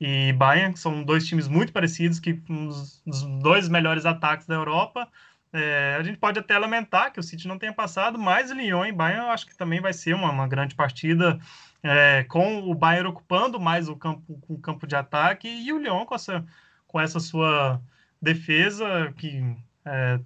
e 0.00 0.32
Bayern, 0.32 0.72
que 0.72 0.80
são 0.80 1.02
dois 1.02 1.26
times 1.26 1.48
muito 1.48 1.72
parecidos, 1.72 2.20
que 2.20 2.40
os, 2.48 3.02
os 3.04 3.22
dois 3.42 3.68
melhores 3.68 4.06
ataques 4.06 4.46
da 4.46 4.54
Europa. 4.54 5.08
É, 5.52 5.96
a 5.98 6.02
gente 6.02 6.18
pode 6.18 6.38
até 6.38 6.58
lamentar 6.58 7.12
que 7.12 7.20
o 7.20 7.22
City 7.22 7.48
não 7.48 7.58
tenha 7.58 7.72
passado, 7.72 8.18
mas 8.18 8.50
Lyon 8.50 8.84
e 8.84 8.92
Bayern 8.92 9.24
eu 9.24 9.30
acho 9.30 9.46
que 9.46 9.56
também 9.56 9.80
vai 9.80 9.92
ser 9.92 10.14
uma, 10.14 10.30
uma 10.30 10.46
grande 10.46 10.74
partida, 10.74 11.38
é, 11.82 12.24
com 12.24 12.58
o 12.70 12.74
Bayern 12.74 13.08
ocupando 13.08 13.58
mais 13.58 13.88
o 13.88 13.96
campo, 13.96 14.22
o 14.48 14.58
campo 14.58 14.86
de 14.86 14.94
ataque 14.94 15.48
e 15.48 15.72
o 15.72 15.78
Lyon 15.78 16.04
com 16.04 16.14
essa, 16.14 16.44
com 16.86 17.00
essa 17.00 17.18
sua 17.18 17.80
defesa 18.20 19.12
que 19.16 19.42
é, 19.84 20.18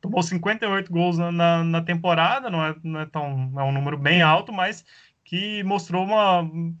tomou 0.00 0.22
58 0.22 0.90
gols 0.90 1.18
na, 1.18 1.30
na, 1.30 1.64
na, 1.64 1.82
temporada, 1.82 2.48
não 2.48 2.64
é, 2.64 2.74
não 2.82 3.00
é 3.00 3.06
tão 3.06 3.52
é 3.56 3.62
um 3.62 3.72
número 3.72 3.98
bem 3.98 4.22
alto, 4.22 4.50
mas 4.50 4.84
que 5.24 5.62
mostrou 5.62 6.04
uma, 6.04 6.40
uma 6.40 6.74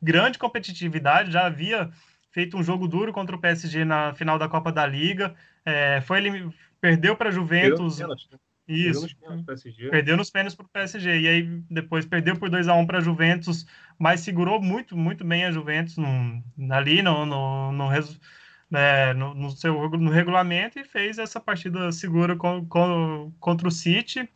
grande 0.00 0.38
competitividade. 0.38 1.32
Já 1.32 1.46
havia 1.46 1.90
feito 2.30 2.56
um 2.56 2.62
jogo 2.62 2.86
duro 2.86 3.12
contra 3.12 3.34
o 3.34 3.40
PSG 3.40 3.84
na 3.84 4.14
final 4.14 4.38
da 4.38 4.48
Copa 4.48 4.70
da 4.70 4.86
Liga, 4.86 5.34
é, 5.64 6.00
foi 6.02 6.52
perdeu 6.82 7.16
para 7.16 7.28
a 7.28 7.32
Juventus. 7.32 8.00
Né? 8.00 8.06
Isso. 8.68 9.06
Perdeu 9.90 10.16
nos 10.16 10.30
pênaltis 10.30 10.56
para 10.56 10.66
o 10.66 10.68
PSG. 10.68 11.20
E 11.20 11.28
aí 11.28 11.42
depois 11.70 12.04
perdeu 12.04 12.36
por 12.36 12.50
2 12.50 12.68
a 12.68 12.74
1 12.74 12.86
para 12.86 12.98
a 12.98 13.00
Juventus, 13.02 13.64
mas 13.98 14.20
segurou 14.20 14.60
muito, 14.60 14.96
muito 14.96 15.24
bem 15.24 15.44
a 15.44 15.52
Juventus 15.52 15.96
no, 15.96 16.42
ali 16.70 17.00
no, 17.00 17.24
no, 17.24 17.72
no, 17.72 17.88
né, 18.70 19.14
no, 19.14 19.32
no, 19.32 19.50
seu 19.50 19.88
no 19.90 20.10
regulamento 20.10 20.78
e 20.78 20.84
fez 20.84 21.18
essa 21.18 21.40
partida 21.40 21.92
segura 21.92 22.36
com, 22.36 22.66
com, 22.66 23.32
contra 23.38 23.68
o 23.68 23.70
City 23.70 24.28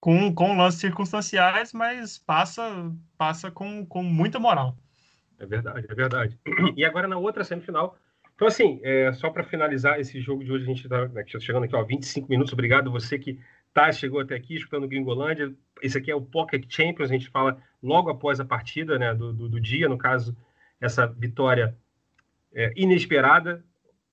com, 0.00 0.32
com 0.32 0.56
lances 0.56 0.80
circunstanciais, 0.80 1.72
mas 1.72 2.18
passa 2.18 2.92
passa 3.16 3.50
com, 3.50 3.84
com 3.84 4.02
muita 4.02 4.38
moral. 4.38 4.76
É 5.38 5.46
verdade, 5.46 5.86
é 5.88 5.94
verdade. 5.94 6.38
E 6.76 6.84
agora 6.84 7.08
na 7.08 7.18
outra 7.18 7.44
semifinal. 7.44 7.96
Então, 8.38 8.46
assim, 8.46 8.78
é, 8.84 9.12
só 9.14 9.30
para 9.30 9.42
finalizar 9.42 9.98
esse 9.98 10.20
jogo 10.20 10.44
de 10.44 10.52
hoje, 10.52 10.62
a 10.62 10.66
gente 10.68 10.84
está 10.84 11.08
né, 11.08 11.24
chegando 11.40 11.64
aqui, 11.64 11.74
ó, 11.74 11.82
25 11.82 12.30
minutos. 12.30 12.52
Obrigado 12.52 12.88
você 12.88 13.18
que 13.18 13.36
tá, 13.74 13.90
chegou 13.90 14.20
até 14.20 14.36
aqui 14.36 14.54
escutando 14.54 14.86
Gringolândia. 14.86 15.52
Esse 15.82 15.98
aqui 15.98 16.08
é 16.08 16.14
o 16.14 16.22
Pocket 16.22 16.64
Champions, 16.68 17.10
a 17.10 17.14
gente 17.14 17.28
fala 17.30 17.60
logo 17.82 18.10
após 18.10 18.38
a 18.38 18.44
partida 18.44 18.96
né, 18.96 19.12
do, 19.12 19.32
do, 19.32 19.48
do 19.48 19.60
dia, 19.60 19.88
no 19.88 19.98
caso, 19.98 20.36
essa 20.80 21.04
vitória 21.04 21.76
é, 22.54 22.72
inesperada, 22.76 23.64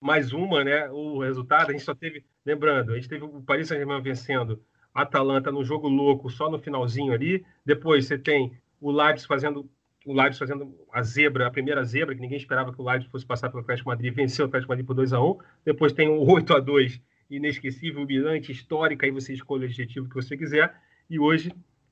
mais 0.02 0.34
uma, 0.34 0.64
né? 0.64 0.90
O 0.90 1.20
resultado, 1.20 1.70
a 1.70 1.72
gente 1.74 1.84
só 1.84 1.94
teve, 1.94 2.26
lembrando, 2.44 2.94
a 2.94 2.96
gente 2.96 3.08
teve 3.08 3.24
o 3.24 3.44
Paris 3.44 3.68
Saint-Germain 3.68 4.02
vencendo 4.02 4.60
a 4.92 5.04
Atalanta 5.04 5.52
no 5.52 5.64
jogo 5.64 5.88
louco, 5.88 6.32
só 6.32 6.50
no 6.50 6.58
finalzinho 6.58 7.14
ali. 7.14 7.46
Depois 7.64 8.08
você 8.08 8.18
tem 8.18 8.60
o 8.82 8.92
Leipzig 8.92 9.28
fazendo 9.28 9.70
o 10.06 10.14
Leipzig 10.14 10.40
fazendo 10.40 10.74
a 10.94 11.02
zebra, 11.02 11.48
a 11.48 11.52
primeira 11.52 11.84
zebra, 11.84 12.14
que 12.14 12.22
ninguém 12.22 12.38
esperava 12.38 12.72
que 12.72 12.80
o 12.80 12.86
Leipzig 12.86 13.12
fosse 13.12 13.26
passar 13.26 13.50
pelo 13.50 13.64
Atlético 13.64 13.90
Madrid, 13.90 14.14
venceu 14.14 14.46
o 14.46 14.48
Atlético 14.48 14.72
Madrid 14.72 14.86
por 14.86 14.94
2 14.94 15.14
a 15.14 15.22
1 15.22 15.38
Depois 15.66 15.92
tem 15.92 16.08
o 16.10 16.24
8 16.24 16.54
a 16.54 16.60
2 16.60 17.02
inesquecível, 17.30 18.04
humilhante, 18.04 18.52
histórico, 18.52 19.04
aí 19.04 19.10
você 19.10 19.34
escolhe 19.34 19.64
o 19.64 19.66
adjetivo 19.66 20.08
que 20.08 20.14
você 20.14 20.38
quiser. 20.38 20.76
E 21.10 21.20
hoje, 21.20 21.52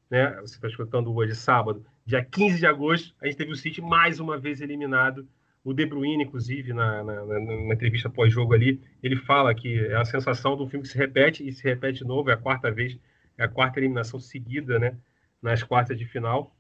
né, 0.09 0.31
você 0.41 0.55
está 0.55 0.67
escutando 0.67 1.13
hoje, 1.13 1.33
sábado, 1.33 1.83
dia 2.05 2.23
15 2.23 2.59
de 2.59 2.67
agosto, 2.67 3.15
a 3.19 3.25
gente 3.25 3.37
teve 3.37 3.51
o 3.51 3.55
City 3.55 3.81
mais 3.81 4.19
uma 4.19 4.37
vez 4.37 4.61
eliminado 4.61 5.27
o 5.63 5.73
De 5.73 5.85
Bruyne, 5.85 6.23
inclusive, 6.23 6.73
na, 6.73 7.03
na, 7.03 7.25
na 7.25 7.73
entrevista 7.73 8.09
pós-jogo 8.09 8.53
ali, 8.53 8.81
ele 9.01 9.15
fala 9.15 9.55
que 9.55 9.79
é 9.79 9.95
a 9.95 10.03
sensação 10.03 10.57
do 10.57 10.67
filme 10.67 10.83
que 10.83 10.91
se 10.91 10.97
repete 10.97 11.47
e 11.47 11.51
se 11.53 11.63
repete 11.63 11.99
de 11.99 12.05
novo, 12.05 12.29
é 12.29 12.33
a 12.33 12.37
quarta 12.37 12.69
vez, 12.69 12.99
é 13.37 13.45
a 13.45 13.47
quarta 13.47 13.79
eliminação 13.79 14.19
seguida, 14.19 14.77
né? 14.77 14.97
Nas 15.41 15.63
quartas 15.63 15.97
de 15.97 16.05
final. 16.05 16.53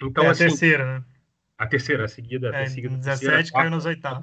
Então, 0.00 0.24
é 0.24 0.28
a 0.28 0.30
assim, 0.30 0.44
terceira, 0.44 0.84
né? 0.84 1.04
A 1.58 1.66
terceira, 1.66 2.04
a 2.04 2.08
seguida. 2.08 2.48
É, 2.48 2.62
a 2.62 2.66
seguida 2.66 2.96
17 2.96 3.52
caiu 3.52 3.70
nos 3.70 3.86
oitavos. 3.86 4.20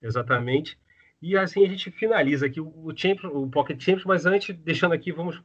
Exatamente. 0.00 0.78
E 1.20 1.36
assim 1.36 1.64
a 1.64 1.68
gente 1.68 1.90
finaliza 1.92 2.46
aqui 2.46 2.60
o, 2.60 2.92
Champions, 2.96 3.32
o 3.32 3.48
Pocket 3.48 3.80
Champions, 3.80 4.04
mas 4.04 4.26
antes, 4.26 4.56
deixando 4.56 4.92
aqui, 4.92 5.12
vamos 5.12 5.40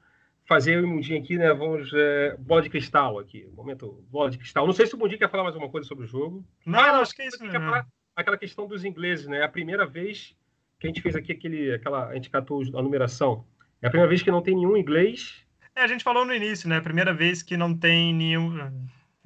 fazer 0.48 0.84
o 0.84 0.88
Mundinho 0.88 1.22
aqui, 1.22 1.38
né? 1.38 1.54
Vamos. 1.54 1.92
É, 1.94 2.36
bola 2.40 2.64
de 2.64 2.70
cristal 2.70 3.20
aqui. 3.20 3.48
Momento, 3.54 4.04
bola 4.10 4.32
de 4.32 4.40
cristal. 4.40 4.66
Não 4.66 4.74
sei 4.74 4.88
se 4.88 4.96
o 4.96 4.98
Mundinho 4.98 5.20
quer 5.20 5.30
falar 5.30 5.44
mais 5.44 5.54
alguma 5.54 5.72
coisa 5.72 5.88
sobre 5.88 6.06
o 6.06 6.08
jogo. 6.08 6.44
Não, 6.66 6.80
ah, 6.80 7.00
acho 7.00 7.14
que 7.14 7.22
é 7.22 7.28
isso 7.28 7.44
mesmo. 7.44 7.60
Falar 7.60 7.86
aquela 8.16 8.38
questão 8.38 8.68
dos 8.68 8.84
ingleses, 8.84 9.28
né? 9.28 9.40
É 9.40 9.44
a 9.44 9.50
primeira 9.50 9.86
vez 9.86 10.36
que 10.80 10.88
a 10.88 10.90
gente 10.90 11.02
fez 11.02 11.16
aqui 11.16 11.32
aquele. 11.32 11.76
Aquela, 11.76 12.08
a 12.08 12.16
gente 12.16 12.32
catou 12.32 12.64
a 12.64 12.82
numeração. 12.82 13.46
É 13.80 13.88
a 13.88 13.90
primeira 13.92 14.10
vez 14.10 14.24
que 14.24 14.32
não 14.32 14.42
tem 14.42 14.56
nenhum 14.56 14.76
inglês. 14.76 15.46
É, 15.76 15.84
a 15.84 15.88
gente 15.88 16.04
falou 16.04 16.26
no 16.26 16.34
início, 16.34 16.68
né? 16.68 16.78
A 16.78 16.82
primeira 16.82 17.14
vez 17.14 17.44
que 17.44 17.56
não 17.56 17.78
tem 17.78 18.12
nenhum. 18.16 18.58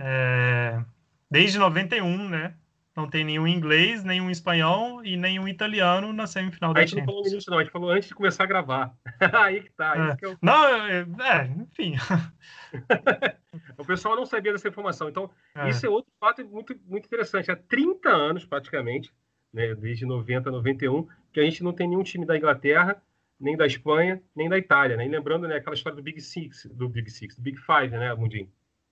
É, 0.03 0.83
desde 1.29 1.59
91, 1.59 2.29
né? 2.29 2.55
Não 2.95 3.09
tem 3.09 3.23
nenhum 3.23 3.47
inglês, 3.47 4.03
nenhum 4.03 4.29
espanhol 4.29 5.05
e 5.05 5.15
nenhum 5.15 5.47
italiano 5.47 6.11
na 6.11 6.27
semifinal 6.27 6.73
da 6.73 6.85
Champions. 6.85 6.93
A 6.93 6.97
gente 6.97 7.07
não 7.07 7.13
falou 7.13 7.23
nisso, 7.23 7.51
não. 7.51 7.57
A 7.57 7.63
gente 7.63 7.71
falou 7.71 7.89
antes 7.89 8.09
de 8.09 8.15
começar 8.15 8.43
a 8.43 8.47
gravar. 8.47 8.93
aí 9.33 9.61
que 9.61 9.71
tá. 9.71 10.11
É. 10.11 10.15
Que 10.17 10.25
eu... 10.25 10.37
Não, 10.41 10.67
é, 10.67 10.99
é 10.99 11.45
enfim. 11.45 11.95
o 13.77 13.85
pessoal 13.85 14.15
não 14.15 14.25
sabia 14.25 14.51
dessa 14.51 14.67
informação. 14.67 15.07
Então, 15.07 15.29
é. 15.55 15.69
isso 15.69 15.85
é 15.85 15.89
outro 15.89 16.11
fato 16.19 16.43
muito, 16.45 16.77
muito 16.85 17.05
interessante. 17.05 17.49
Há 17.49 17.55
30 17.55 18.09
anos, 18.09 18.45
praticamente, 18.45 19.13
né, 19.53 19.73
desde 19.75 20.05
90 20.05 20.49
a 20.49 20.51
91, 20.51 21.07
que 21.31 21.39
a 21.39 21.43
gente 21.43 21.63
não 21.63 21.71
tem 21.71 21.87
nenhum 21.87 22.03
time 22.03 22.25
da 22.25 22.35
Inglaterra, 22.35 23.01
nem 23.39 23.55
da 23.55 23.65
Espanha, 23.65 24.21
nem 24.35 24.49
da 24.49 24.57
Itália. 24.57 24.97
Né? 24.97 25.05
E 25.05 25.09
lembrando 25.09 25.47
né, 25.47 25.55
aquela 25.55 25.75
história 25.75 25.95
do 25.95 26.03
Big 26.03 26.19
Six, 26.19 26.65
do 26.73 26.89
Big 26.89 27.09
Six, 27.09 27.37
do 27.37 27.41
Big 27.41 27.57
Five, 27.57 27.91
né, 27.91 28.13
Mundinho? 28.13 28.49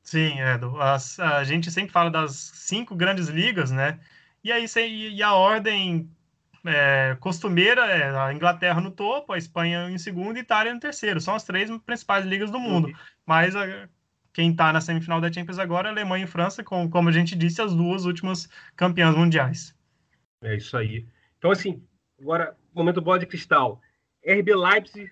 Sim, 0.09 0.39
é. 0.39 0.59
A, 0.79 1.37
a 1.37 1.43
gente 1.43 1.69
sempre 1.69 1.91
fala 1.91 2.09
das 2.09 2.31
cinco 2.31 2.95
grandes 2.95 3.27
ligas, 3.27 3.69
né? 3.69 3.99
E 4.43 4.51
aí 4.51 4.65
e 4.75 5.21
a 5.21 5.35
ordem 5.35 6.09
é, 6.65 7.15
costumeira 7.19 7.85
é 7.85 8.09
a 8.17 8.33
Inglaterra 8.33 8.81
no 8.81 8.89
topo, 8.89 9.33
a 9.33 9.37
Espanha 9.37 9.87
em 9.87 9.99
segundo 9.99 10.37
e 10.37 10.39
a 10.39 10.41
Itália 10.41 10.73
no 10.73 10.79
terceiro. 10.79 11.21
São 11.21 11.35
as 11.35 11.43
três 11.43 11.69
principais 11.81 12.25
ligas 12.25 12.49
do 12.49 12.59
mundo. 12.59 12.87
Uhum. 12.87 12.93
Mas 13.23 13.55
a, 13.55 13.87
quem 14.33 14.49
está 14.49 14.73
na 14.73 14.81
semifinal 14.81 15.21
da 15.21 15.31
Champions 15.31 15.59
agora 15.59 15.89
é 15.89 15.91
a 15.91 15.93
Alemanha 15.93 16.25
e 16.25 16.27
França, 16.27 16.63
com, 16.63 16.89
como 16.89 17.09
a 17.09 17.11
gente 17.11 17.35
disse, 17.35 17.61
as 17.61 17.75
duas 17.75 18.05
últimas 18.05 18.49
campeãs 18.75 19.15
mundiais. 19.15 19.75
É 20.41 20.55
isso 20.55 20.75
aí. 20.75 21.05
Então, 21.37 21.51
assim, 21.51 21.83
agora, 22.19 22.57
momento 22.73 22.99
bola 22.99 23.19
de 23.19 23.27
cristal. 23.27 23.79
RB 24.25 24.55
Leipzig 24.55 25.11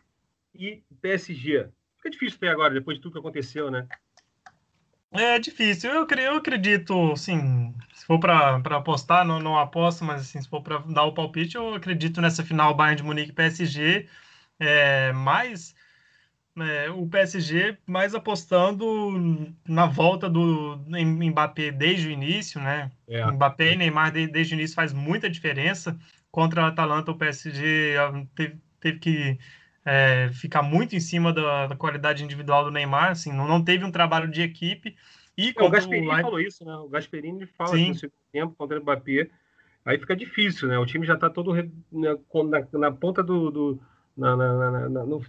e 0.56 0.82
PSG. 1.04 1.68
Fica 1.98 2.10
difícil 2.10 2.40
ter 2.40 2.48
agora, 2.48 2.74
depois 2.74 2.98
de 2.98 3.04
tudo 3.04 3.14
que 3.14 3.20
aconteceu, 3.20 3.70
né? 3.70 3.88
É 5.12 5.40
difícil. 5.40 5.90
Eu, 5.92 6.08
eu 6.18 6.36
acredito, 6.36 7.12
assim, 7.14 7.74
se 7.94 8.06
for 8.06 8.20
para 8.20 8.56
apostar, 8.78 9.26
não, 9.26 9.40
não 9.40 9.58
aposto, 9.58 10.04
mas 10.04 10.22
assim, 10.22 10.42
se 10.42 10.50
for 10.50 10.62
para 10.62 10.80
dar 10.80 11.04
o 11.04 11.14
palpite, 11.14 11.56
eu 11.56 11.76
acredito 11.76 12.22
nessa 12.22 12.44
final 12.44 12.76
Bayern 12.76 12.98
de 12.98 13.04
Munique 13.04 13.32
PSG, 13.32 14.08
é, 14.60 15.12
mais 15.14 15.74
é, 16.58 16.90
o 16.90 17.08
PSG 17.08 17.78
mais 17.86 18.16
apostando 18.16 19.54
na 19.68 19.86
volta 19.86 20.30
do 20.30 20.78
Mbappé 20.88 21.72
desde 21.72 22.08
o 22.08 22.12
início, 22.12 22.60
né? 22.60 22.92
É. 23.08 23.26
Mbappé 23.32 23.74
e 23.74 23.76
Neymar 23.76 24.12
desde 24.12 24.54
o 24.54 24.58
início 24.58 24.76
faz 24.76 24.92
muita 24.92 25.30
diferença. 25.30 25.98
Contra 26.32 26.64
a 26.64 26.68
Atalanta, 26.68 27.12
o 27.12 27.18
PSG 27.18 27.96
teve, 28.36 28.58
teve 28.80 29.00
que 29.00 29.40
é, 29.90 30.30
ficar 30.34 30.62
muito 30.62 30.98
em 30.98 31.00
cima 31.00 31.32
da, 31.32 31.68
da, 31.68 31.76
qualidade 31.78 32.22
individual 32.22 32.66
do 32.66 32.72
Neymar, 32.72 33.12
assim, 33.12 33.32
não, 33.32 33.48
não 33.48 33.64
teve 33.64 33.86
um 33.86 33.92
trabalho 33.92 34.30
de 34.30 34.42
equipe. 34.42 34.98
E 35.38 35.54
é, 35.56 35.64
o 35.64 35.70
Gasperini 35.70 36.10
o... 36.10 36.22
falou 36.22 36.42
isso, 36.42 36.66
né? 36.66 36.76
O 36.76 36.90
Gasperini 36.90 37.46
fala 37.46 37.70
Sim. 37.70 37.90
no 37.90 37.96
segundo 37.96 38.18
tempo 38.30 38.56
contra 38.58 38.78
o 38.78 38.82
Mbappé, 38.82 39.30
aí 39.86 39.98
fica 39.98 40.14
difícil, 40.14 40.68
né? 40.68 40.78
O 40.78 40.86
time 40.86 41.08
já 41.08 41.14
está 41.14 41.30
todo 41.30 41.54
né, 41.54 41.70
na, 41.90 42.80
na, 42.80 42.92
ponta 42.92 43.24
do, 43.24 43.50
do 43.50 43.80
na, 44.18 44.36
na, 44.36 44.90
no, 45.06 45.24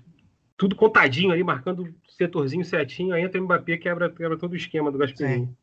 tudo 0.57 0.75
contadinho 0.75 1.31
ali, 1.31 1.45
marcando 1.45 1.95
setorzinho 2.09 2.65
certinho, 2.65 3.15
aí 3.15 3.23
entra 3.23 3.41
o 3.41 3.45
Mbappé 3.45 3.77
quebra, 3.77 4.11
quebra 4.11 4.37
todo 4.37 4.55
o 4.55 4.57
esquema 4.57 4.91
do 4.91 4.99
Gasperini. 4.99 5.47
Sim. 5.47 5.57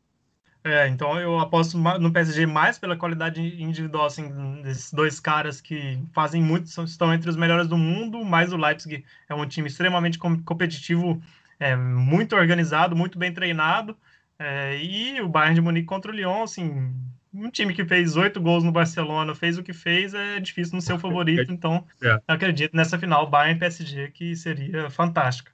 É, 0.66 0.88
então 0.88 1.20
eu 1.20 1.38
aposto 1.38 1.78
no 1.78 2.12
PSG 2.12 2.44
mais 2.44 2.76
pela 2.76 2.96
qualidade 2.96 3.40
individual, 3.62 4.06
assim, 4.06 4.60
desses 4.62 4.92
dois 4.92 5.20
caras 5.20 5.60
que 5.60 5.96
fazem 6.12 6.42
muito, 6.42 6.68
são, 6.68 6.82
estão 6.82 7.14
entre 7.14 7.30
os 7.30 7.36
melhores 7.36 7.68
do 7.68 7.78
mundo, 7.78 8.24
mas 8.24 8.52
o 8.52 8.56
Leipzig 8.56 9.04
é 9.28 9.34
um 9.34 9.46
time 9.46 9.68
extremamente 9.68 10.18
competitivo, 10.18 11.22
é, 11.60 11.76
muito 11.76 12.34
organizado, 12.34 12.96
muito 12.96 13.16
bem 13.16 13.32
treinado, 13.32 13.96
é, 14.40 14.76
e 14.82 15.20
o 15.20 15.28
Bayern 15.28 15.54
de 15.54 15.60
Munique 15.60 15.86
contra 15.86 16.10
o 16.10 16.14
Lyon, 16.14 16.42
assim, 16.42 16.92
um 17.32 17.48
time 17.48 17.72
que 17.72 17.84
fez 17.84 18.16
oito 18.16 18.40
gols 18.40 18.64
no 18.64 18.72
Barcelona, 18.72 19.36
fez 19.36 19.58
o 19.58 19.62
que 19.62 19.72
fez, 19.72 20.14
é 20.14 20.40
difícil 20.40 20.74
não 20.74 20.80
ser 20.80 20.94
o 20.94 20.98
favorito, 20.98 21.52
então 21.52 21.86
é. 22.02 22.20
acredito 22.26 22.76
nessa 22.76 22.98
final 22.98 23.30
Bayern-PSG 23.30 24.10
que 24.10 24.34
seria 24.34 24.90
fantástica. 24.90 25.52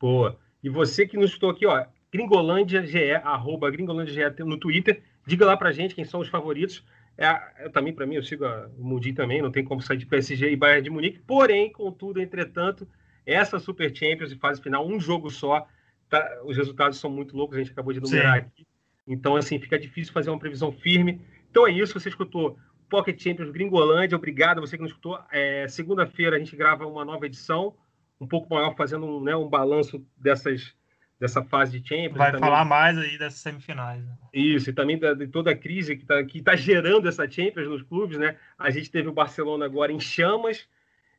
Boa. 0.00 0.36
E 0.60 0.68
você 0.68 1.06
que 1.06 1.16
nos 1.16 1.30
estou 1.30 1.50
aqui, 1.50 1.64
ó, 1.66 1.86
Gringolândia 2.12 2.84
GE, 2.86 3.12
arroba 3.22 3.70
no 3.70 4.56
Twitter. 4.58 5.02
Diga 5.26 5.44
lá 5.44 5.56
pra 5.56 5.72
gente 5.72 5.94
quem 5.94 6.04
são 6.04 6.20
os 6.20 6.28
favoritos. 6.28 6.84
É, 7.16 7.64
eu, 7.64 7.70
também, 7.70 7.92
para 7.92 8.06
mim, 8.06 8.14
eu 8.14 8.22
sigo 8.22 8.44
a, 8.44 8.70
o 8.78 8.84
Mundi 8.84 9.12
também, 9.12 9.42
não 9.42 9.50
tem 9.50 9.64
como 9.64 9.82
sair 9.82 9.96
de 9.96 10.06
PSG 10.06 10.50
e 10.52 10.56
Bayern 10.56 10.82
de 10.82 10.90
Munique. 10.90 11.18
Porém, 11.18 11.70
contudo, 11.72 12.20
entretanto, 12.20 12.88
essa 13.26 13.58
Super 13.58 13.94
Champions 13.94 14.30
e 14.30 14.36
fase 14.36 14.62
final, 14.62 14.86
um 14.86 15.00
jogo 15.00 15.28
só, 15.28 15.66
tá, 16.08 16.40
os 16.44 16.56
resultados 16.56 16.98
são 16.98 17.10
muito 17.10 17.36
loucos, 17.36 17.56
a 17.56 17.60
gente 17.60 17.72
acabou 17.72 17.92
de 17.92 18.00
numerar 18.00 18.34
Sim. 18.34 18.46
aqui. 18.46 18.66
Então, 19.06 19.34
assim, 19.34 19.58
fica 19.58 19.78
difícil 19.78 20.12
fazer 20.12 20.30
uma 20.30 20.38
previsão 20.38 20.70
firme. 20.70 21.20
Então 21.50 21.66
é 21.66 21.72
isso, 21.72 21.98
você 21.98 22.08
escutou 22.08 22.56
Pocket 22.88 23.20
Champions 23.20 23.50
Gringolândia, 23.50 24.16
obrigado 24.16 24.60
você 24.60 24.76
que 24.76 24.82
nos 24.82 24.92
escutou. 24.92 25.18
É, 25.32 25.66
Segunda-feira 25.66 26.36
a 26.36 26.38
gente 26.38 26.54
grava 26.54 26.86
uma 26.86 27.04
nova 27.04 27.26
edição, 27.26 27.74
um 28.20 28.26
pouco 28.26 28.54
maior, 28.54 28.76
fazendo 28.76 29.06
um, 29.06 29.20
né, 29.20 29.34
um 29.34 29.48
balanço 29.48 30.04
dessas 30.16 30.74
dessa 31.20 31.42
fase 31.42 31.80
de 31.80 31.88
Champions. 31.88 32.16
Vai 32.16 32.38
falar 32.38 32.64
mais 32.64 32.96
aí 32.96 33.18
dessas 33.18 33.40
semifinais. 33.40 34.04
Né? 34.04 34.12
Isso, 34.32 34.70
e 34.70 34.72
também 34.72 34.98
da, 34.98 35.14
de 35.14 35.26
toda 35.26 35.50
a 35.50 35.56
crise 35.56 35.96
que 35.96 36.02
está 36.02 36.24
que 36.24 36.40
tá 36.40 36.54
gerando 36.54 37.08
essa 37.08 37.28
Champions 37.28 37.68
nos 37.68 37.82
clubes, 37.82 38.18
né? 38.18 38.36
A 38.58 38.70
gente 38.70 38.90
teve 38.90 39.08
o 39.08 39.12
Barcelona 39.12 39.64
agora 39.64 39.92
em 39.92 40.00
chamas, 40.00 40.68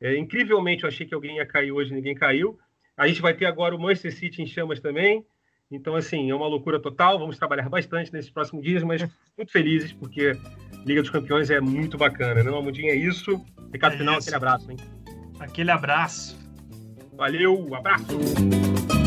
É, 0.00 0.16
incrivelmente, 0.16 0.84
eu 0.84 0.88
achei 0.88 1.06
que 1.06 1.14
alguém 1.14 1.36
ia 1.36 1.46
cair 1.46 1.72
hoje, 1.72 1.92
ninguém 1.92 2.14
caiu. 2.14 2.58
A 2.96 3.06
gente 3.06 3.20
vai 3.20 3.34
ter 3.34 3.44
agora 3.44 3.76
o 3.76 3.78
Manchester 3.78 4.14
City 4.14 4.42
em 4.42 4.46
chamas 4.46 4.80
também. 4.80 5.24
Então, 5.70 5.94
assim, 5.94 6.30
é 6.30 6.34
uma 6.34 6.48
loucura 6.48 6.80
total. 6.80 7.18
Vamos 7.18 7.38
trabalhar 7.38 7.68
bastante 7.68 8.12
nesses 8.12 8.30
próximos 8.30 8.64
dias, 8.64 8.82
mas 8.82 9.06
muito 9.36 9.52
felizes, 9.52 9.92
porque 9.92 10.32
Liga 10.84 11.02
dos 11.02 11.10
Campeões 11.10 11.50
é 11.50 11.60
muito 11.60 11.96
bacana, 11.98 12.42
né? 12.42 12.50
Mundinho 12.50 12.90
é 12.90 12.96
isso. 12.96 13.44
Recado 13.72 13.94
é 13.94 13.98
final, 13.98 14.18
isso. 14.18 14.28
aquele 14.28 14.36
abraço, 14.36 14.70
hein? 14.70 14.76
Aquele 15.38 15.70
abraço. 15.70 16.38
Valeu, 17.16 17.74
abraço! 17.74 18.99